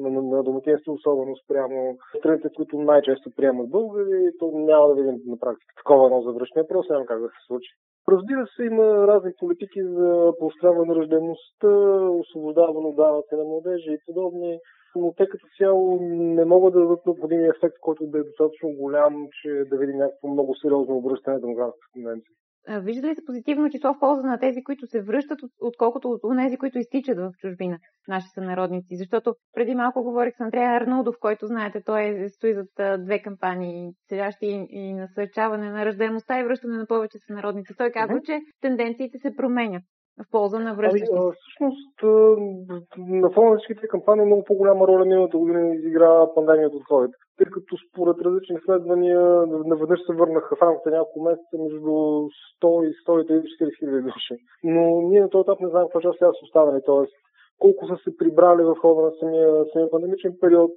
на, 0.00 0.10
на, 0.10 0.22
на 0.22 0.42
домакинство, 0.42 0.92
особено 0.92 1.36
спрямо 1.44 1.96
страните, 2.18 2.48
които 2.56 2.78
най-често 2.78 3.30
приемат 3.36 3.70
българи, 3.70 4.30
то 4.38 4.50
няма 4.54 4.88
да 4.88 4.94
видим 4.94 5.20
на 5.26 5.38
практика 5.38 5.74
такова 5.76 6.06
едно 6.06 6.22
завръщане, 6.22 6.66
просто 6.68 6.92
няма 6.92 7.06
как 7.06 7.20
да 7.20 7.28
се 7.28 7.46
случи. 7.46 7.70
Разбира 8.08 8.46
се, 8.56 8.64
има 8.64 9.06
разни 9.06 9.32
политики 9.38 9.80
за 9.82 10.32
поощряване 10.38 10.84
на 10.86 10.94
ръждеността, 10.96 11.72
освобождаване 12.22 12.94
данъци 12.94 13.34
на 13.34 13.44
младежи 13.44 13.90
и 13.92 14.04
подобни, 14.06 14.58
но 14.96 15.12
те 15.16 15.28
като 15.28 15.46
цяло 15.58 15.98
не 16.02 16.44
могат 16.44 16.74
да 16.74 16.80
дадат 16.80 17.06
необходимия 17.06 17.52
ефект, 17.56 17.76
който 17.80 18.06
да 18.06 18.18
е 18.18 18.22
достатъчно 18.22 18.68
голям, 18.78 19.28
че 19.42 19.64
да 19.70 19.76
видим 19.76 19.96
някакво 19.96 20.28
много 20.28 20.54
сериозно 20.62 20.96
обръщане 20.96 21.34
на 21.34 21.40
демографската 21.40 21.92
тенденция. 21.94 22.34
Вижда 22.68 23.08
ли 23.08 23.14
се 23.14 23.24
позитивно 23.24 23.70
число 23.70 23.94
в 23.94 23.98
полза 23.98 24.22
на 24.22 24.38
тези, 24.38 24.64
които 24.64 24.86
се 24.86 25.02
връщат, 25.02 25.38
отколкото 25.60 26.08
от 26.08 26.20
тези, 26.38 26.56
които 26.56 26.78
изтичат 26.78 27.18
в 27.18 27.32
чужбина, 27.38 27.78
наши 28.08 28.26
сънародници? 28.34 28.96
Защото 28.96 29.34
преди 29.54 29.74
малко 29.74 30.02
говорих 30.02 30.36
с 30.36 30.40
Андрея 30.40 30.70
Арнудов, 30.70 31.14
който, 31.20 31.46
знаете, 31.46 31.82
той 31.84 32.02
е, 32.02 32.28
стои 32.28 32.54
зад 32.54 33.02
две 33.04 33.22
кампании, 33.22 33.90
седящи 34.08 34.46
и, 34.46 34.66
и 34.70 34.94
насърчаване 34.94 35.70
на 35.70 35.84
ръждаемостта 35.84 36.40
и 36.40 36.44
връщане 36.44 36.76
на 36.76 36.86
повече 36.86 37.18
сънародници. 37.18 37.74
Той 37.78 37.90
казва, 37.90 38.20
че 38.24 38.40
тенденциите 38.60 39.18
се 39.18 39.36
променят 39.36 39.82
в 40.22 40.30
полза 40.30 40.58
на 40.58 40.74
връщащите. 40.74 41.16
Ами, 41.16 41.32
всъщност, 41.40 42.02
на 42.98 43.30
фона 43.30 43.50
на 43.50 43.56
всичките 43.56 43.88
кампании 43.88 44.26
много 44.26 44.44
по-голяма 44.44 44.86
роля 44.86 45.04
миналата 45.04 45.38
година 45.38 45.74
изигра 45.74 46.28
пандемията 46.34 46.76
от 46.76 46.82
COVID 46.82 47.12
тъй 47.42 47.50
като 47.50 47.76
според 47.88 48.16
различни 48.20 48.56
изследвания 48.56 49.20
наведнъж 49.46 50.00
се 50.06 50.12
върнаха 50.12 50.56
в 50.56 50.62
рамките 50.62 50.90
няколко 50.90 51.22
месеца 51.22 51.54
между 51.58 51.90
100 52.62 52.88
и 52.88 52.94
130 53.08 53.78
хиляди 53.78 54.02
души. 54.02 54.36
Но 54.64 55.00
ние 55.00 55.20
на 55.20 55.30
този 55.30 55.42
етап 55.42 55.60
не 55.60 55.68
знаем 55.68 55.86
какво 55.86 56.00
част 56.00 56.18
сега 56.18 56.30
са 56.32 56.44
останали, 56.44 56.82
т.е. 56.86 57.04
колко 57.58 57.86
са 57.86 57.96
се 58.04 58.16
прибрали 58.16 58.62
в 58.62 58.76
хода 58.80 59.02
на 59.02 59.12
самия, 59.20 59.64
самия 59.72 59.90
пандемичен 59.90 60.36
период. 60.40 60.70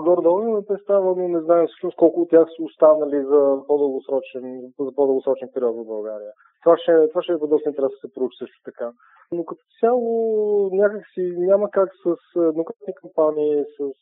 Горе-долу 0.00 0.42
имаме 0.42 0.66
представа, 0.68 1.14
но 1.16 1.28
не 1.28 1.40
знаем 1.40 1.66
всъщност 1.66 1.96
колко 1.96 2.20
от 2.20 2.30
тях 2.30 2.48
са 2.56 2.62
останали 2.62 3.24
за 3.24 3.58
по-дългосрочен, 3.66 4.72
за 4.80 4.92
по-дългосрочен 4.94 5.48
период 5.54 5.76
в 5.76 5.86
България. 5.86 6.30
Това 6.62 6.76
ще, 6.76 7.08
това 7.08 7.22
ще 7.22 7.32
е 7.32 7.36
доста 7.36 7.68
интересно 7.68 7.96
да 8.02 8.08
се 8.08 8.14
проучи 8.14 8.36
също 8.38 8.56
така. 8.64 8.92
Но 9.32 9.44
като 9.44 9.62
цяло 9.80 10.70
някакси 10.72 11.34
няма 11.38 11.70
как 11.70 11.90
с 12.04 12.16
еднократни 12.36 12.94
кампании, 12.94 13.64
с 13.78 13.92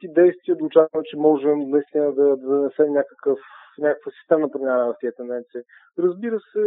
ти 0.00 0.08
действия 0.08 0.56
да 0.56 0.64
очакваме, 0.64 1.04
че 1.04 1.16
можем 1.16 1.58
наистина 1.70 2.12
да, 2.12 2.36
да 2.36 2.36
донесем 2.36 2.92
някакъв 2.92 3.38
някаква 3.78 4.12
системна 4.20 4.50
промяна 4.50 4.86
в 4.86 4.96
тези 5.00 5.16
тенденции. 5.16 5.60
Разбира 5.98 6.38
се, 6.52 6.62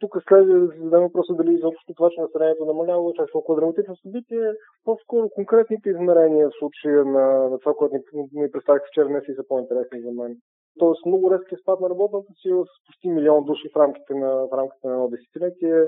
тук 0.00 0.16
следва 0.28 0.58
да 0.60 0.66
зададем 0.66 1.02
въпроса 1.02 1.34
дали 1.34 1.54
изобщо 1.54 1.94
това, 1.96 2.10
че 2.10 2.20
населението 2.20 2.64
намалява, 2.64 3.12
чак 3.16 3.28
толкова 3.32 3.60
драматично 3.60 3.96
събитие, 3.96 4.52
по-скоро 4.84 5.28
конкретните 5.28 5.90
измерения 5.90 6.48
в 6.48 6.58
случая 6.58 7.04
на, 7.04 7.26
на 7.50 7.58
това, 7.58 7.74
което 7.74 7.94
ни, 7.94 8.02
ни 8.32 8.50
представих 8.50 8.82
вчера 8.90 9.08
днес 9.08 9.24
и 9.28 9.34
са 9.34 9.44
по-интересни 9.48 10.00
за 10.00 10.12
мен. 10.12 10.36
Тоест 10.78 11.06
много 11.06 11.30
резки 11.30 11.56
спад 11.62 11.80
на 11.80 11.90
работната 11.90 12.32
сила 12.42 12.64
с 12.66 12.86
почти 12.86 13.08
милион 13.08 13.44
души 13.44 13.68
в 13.74 13.76
рамките 13.76 14.14
на, 14.14 14.30
в 14.48 14.52
рамките 14.52 14.86
на 14.86 14.92
едно 14.92 15.08
десетилетие. 15.08 15.78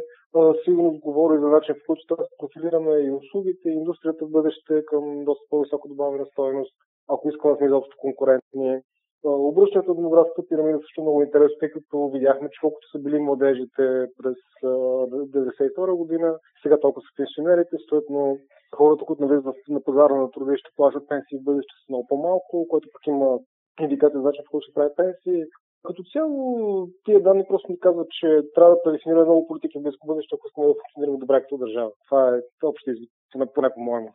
Сигурно 0.65 0.99
говори 1.01 1.39
за 1.39 1.49
начин, 1.49 1.75
в 1.75 1.87
който 1.87 2.03
трябва 2.09 2.25
да 2.25 2.39
профилираме 2.39 2.93
и 2.97 3.11
услугите, 3.11 3.69
и 3.69 3.73
индустрията 3.73 4.27
в 4.27 4.31
бъдеще 4.31 4.85
към 4.85 5.25
доста 5.25 5.45
по-високо 5.51 5.89
добавена 5.89 6.27
стоеност, 6.27 6.75
ако 7.09 7.29
искаме 7.29 7.53
да 7.53 7.59
сме 7.59 7.67
изобщо 7.67 7.97
конкурентни. 8.01 8.81
Обръщането 9.25 9.91
на 9.91 9.97
демографската 9.97 10.49
пирамида 10.49 10.79
също 10.79 11.03
много 11.03 11.23
интересно, 11.23 11.57
тъй 11.61 11.71
като 11.71 12.11
видяхме, 12.15 12.49
че 12.53 12.61
колкото 12.61 12.89
са 12.93 12.99
били 12.99 13.19
младежите 13.19 13.85
през 14.19 14.39
1992 14.65 15.95
година, 15.95 16.39
сега 16.63 16.81
толкова 16.81 17.03
са 17.03 17.17
пенсионерите, 17.17 17.77
съответно 17.89 18.39
хората, 18.77 19.05
които 19.05 19.23
навлизат 19.23 19.57
на 19.69 19.81
пазара 19.83 20.15
на 20.15 20.31
труда 20.31 20.55
и 20.55 20.59
ще 20.59 20.71
плащат 20.77 21.09
пенсии 21.09 21.39
в 21.39 21.45
бъдеще 21.45 21.75
са 21.79 21.87
много 21.89 22.07
по-малко, 22.09 22.67
което 22.69 22.89
пък 22.93 23.07
има 23.07 23.39
индикация 23.85 24.21
за 24.21 24.27
начин, 24.27 24.45
в 24.45 24.51
който 24.51 24.67
се 24.67 24.75
прави 24.75 24.91
пенсии. 24.97 25.45
Като 25.87 26.03
цяло, 26.13 26.89
тия 27.05 27.23
данни 27.23 27.45
просто 27.49 27.73
ни 27.73 27.79
казват, 27.81 28.09
че 28.11 28.43
трябва 28.55 28.75
да 28.75 28.83
предефинираме 28.83 29.25
много 29.25 29.47
политики 29.47 29.79
в 29.79 29.83
близко 29.83 30.07
бъдеще, 30.07 30.35
ако 30.35 30.47
искаме 30.47 30.67
да 30.67 30.75
функционираме 30.81 31.19
добре 31.19 31.43
като 31.43 31.57
държава. 31.57 31.91
Това 32.07 32.37
е 32.37 32.67
общия 32.67 32.93
извод, 32.95 33.09
поне 33.55 33.71
по-моему. 33.75 34.13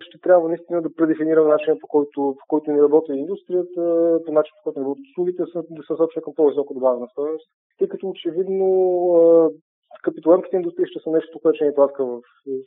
Ще 0.00 0.20
трябва 0.20 0.48
наистина 0.48 0.82
да 0.82 0.94
предефинираме 0.94 1.48
начина 1.48 1.78
по 1.78 1.88
който, 1.88 2.36
по 2.38 2.44
който 2.48 2.70
ни 2.70 2.82
работи 2.82 3.12
индустрията, 3.12 3.82
по 4.26 4.32
начин 4.32 4.52
по 4.56 4.62
който 4.62 4.80
ни 4.80 4.84
работят 4.84 5.04
услугите, 5.10 5.42
да 5.42 5.82
се 5.82 5.92
насочва 5.92 6.22
към 6.22 6.34
по-високо 6.34 6.74
добавена 6.74 7.08
стоеност, 7.08 7.48
тъй 7.78 7.88
като 7.88 8.08
очевидно 8.08 8.66
капиталанските 10.02 10.56
индустрии 10.56 10.86
ще 10.86 11.00
са 11.00 11.10
нещо, 11.10 11.40
което 11.42 11.56
ще 11.56 11.64
ни 11.64 11.74
тласка 11.74 12.06
в, 12.06 12.20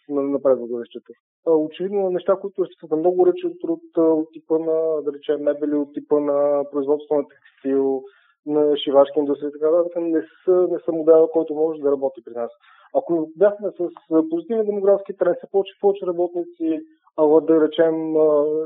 напред 0.09 0.57
в 0.59 0.67
бъдещето. 0.67 1.11
Очевидно 1.45 2.09
неща, 2.09 2.35
които 2.35 2.65
ще 2.65 2.87
са 2.87 2.95
много 2.95 3.27
ръчен 3.27 3.53
труд 3.61 3.81
от 3.97 4.27
типа 4.33 4.59
на, 4.59 5.01
да 5.01 5.13
речем, 5.13 5.41
мебели, 5.41 5.75
от 5.75 5.93
типа 5.93 6.19
на 6.19 6.63
производство 6.71 7.15
на 7.15 7.23
текстил, 7.27 8.03
на 8.45 8.77
шивашки 8.77 9.19
индустрии 9.19 9.51
така 9.51 9.71
нататък, 9.71 10.01
не 10.01 10.21
са, 10.45 10.67
не 10.71 10.79
са 10.85 10.91
модела, 10.91 11.31
който 11.31 11.53
може 11.53 11.81
да 11.81 11.91
работи 11.91 12.21
при 12.25 12.33
нас. 12.33 12.51
Ако 12.93 13.29
бяхме 13.35 13.69
с 13.69 13.89
позитивни 14.29 14.65
демографски 14.65 15.17
тренд, 15.17 15.37
са 15.41 15.47
повече, 15.51 15.73
повече 15.81 16.05
работници, 16.05 16.79
а 17.17 17.41
да 17.41 17.61
речем 17.61 17.95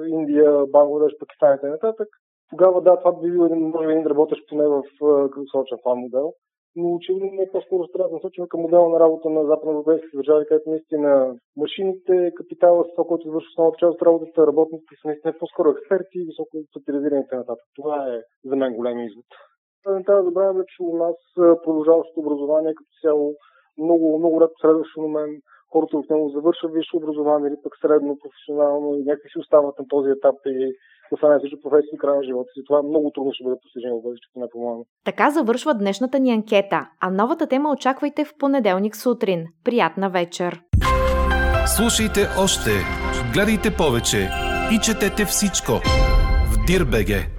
Индия, 0.07 0.65
Бангладеш, 0.65 1.17
Пакистан 1.19 1.59
и 1.63 1.71
нататък, 1.71 2.07
тогава 2.49 2.81
да, 2.81 2.97
това 2.97 3.11
би 3.19 3.31
бил 3.31 3.45
един, 3.45 3.59
може 3.59 3.91
един 3.91 4.07
работещ 4.07 4.41
поне 4.49 4.67
в 4.67 4.83
краткосрочен 4.99 5.77
план 5.83 5.99
модел 5.99 6.33
но 6.75 6.95
очевидно 6.95 7.41
е 7.41 7.51
по-скоро 7.51 7.87
да 7.97 8.09
насочим 8.11 8.47
към 8.47 8.61
модела 8.61 8.89
на 8.89 8.99
работа 8.99 9.29
на 9.29 9.45
западноевропейските 9.45 10.17
държави, 10.17 10.45
където 10.47 10.69
наистина 10.69 11.35
машините, 11.57 12.31
капитала, 12.35 12.85
това, 12.95 13.03
което 13.07 13.27
извършва 13.27 13.49
основната 13.49 13.77
част 13.77 13.95
от 13.95 14.07
работата, 14.07 14.47
работниците 14.47 14.95
са 15.01 15.07
наистина 15.07 15.33
по-скоро 15.39 15.69
експерти, 15.69 16.27
високо 16.29 16.57
специализирани 16.71 17.23
и 17.33 17.35
нататък. 17.35 17.65
Това 17.75 17.97
е 18.13 18.17
за 18.45 18.55
мен 18.55 18.73
голям 18.75 18.99
извод. 18.99 19.25
Не 19.87 20.03
трябва 20.03 20.23
да 20.23 20.29
забравяме, 20.29 20.63
че 20.67 20.83
у 20.83 20.97
нас 20.97 21.17
продължаващото 21.63 22.19
образование 22.19 22.73
като 22.73 22.91
цяло 23.01 23.35
много, 23.77 24.19
много 24.19 24.41
рядко 24.41 24.59
следващ 24.61 24.89
феномен. 24.95 25.41
Хората 25.71 25.97
в 25.97 26.09
него 26.09 26.29
завършват 26.29 26.73
висше 26.73 26.97
образование 26.97 27.47
или 27.49 27.63
пък 27.63 27.73
средно, 27.81 28.17
професионално 28.23 28.95
и 28.95 29.03
някакви 29.03 29.29
си 29.29 29.39
остават 29.39 29.79
на 29.79 29.85
този 29.87 30.09
етап 30.09 30.35
и 30.45 30.73
остане 31.15 31.39
всичко 31.39 31.61
професия 31.61 31.97
края 31.97 32.15
на 32.15 32.23
живота 32.23 32.49
си. 32.53 32.59
Това 32.67 32.81
много 32.83 33.11
трудно 33.11 33.31
ще 33.33 33.43
бъде 33.43 33.61
постижено 33.61 33.99
в 33.99 34.03
бъдещето, 34.03 34.39
не 34.39 34.47
по-моему. 34.53 34.85
Така 35.05 35.29
завършва 35.29 35.73
днешната 35.73 36.19
ни 36.19 36.31
анкета, 36.33 36.89
а 37.01 37.09
новата 37.11 37.47
тема 37.47 37.71
очаквайте 37.71 38.25
в 38.25 38.33
понеделник 38.39 38.95
сутрин. 38.95 39.45
Приятна 39.63 40.09
вечер! 40.09 40.61
Слушайте 41.77 42.21
още, 42.43 42.71
гледайте 43.33 43.69
повече 43.77 44.29
и 44.73 44.79
четете 44.85 45.25
всичко 45.25 45.71
в 46.51 46.65
Дирбеге. 46.67 47.38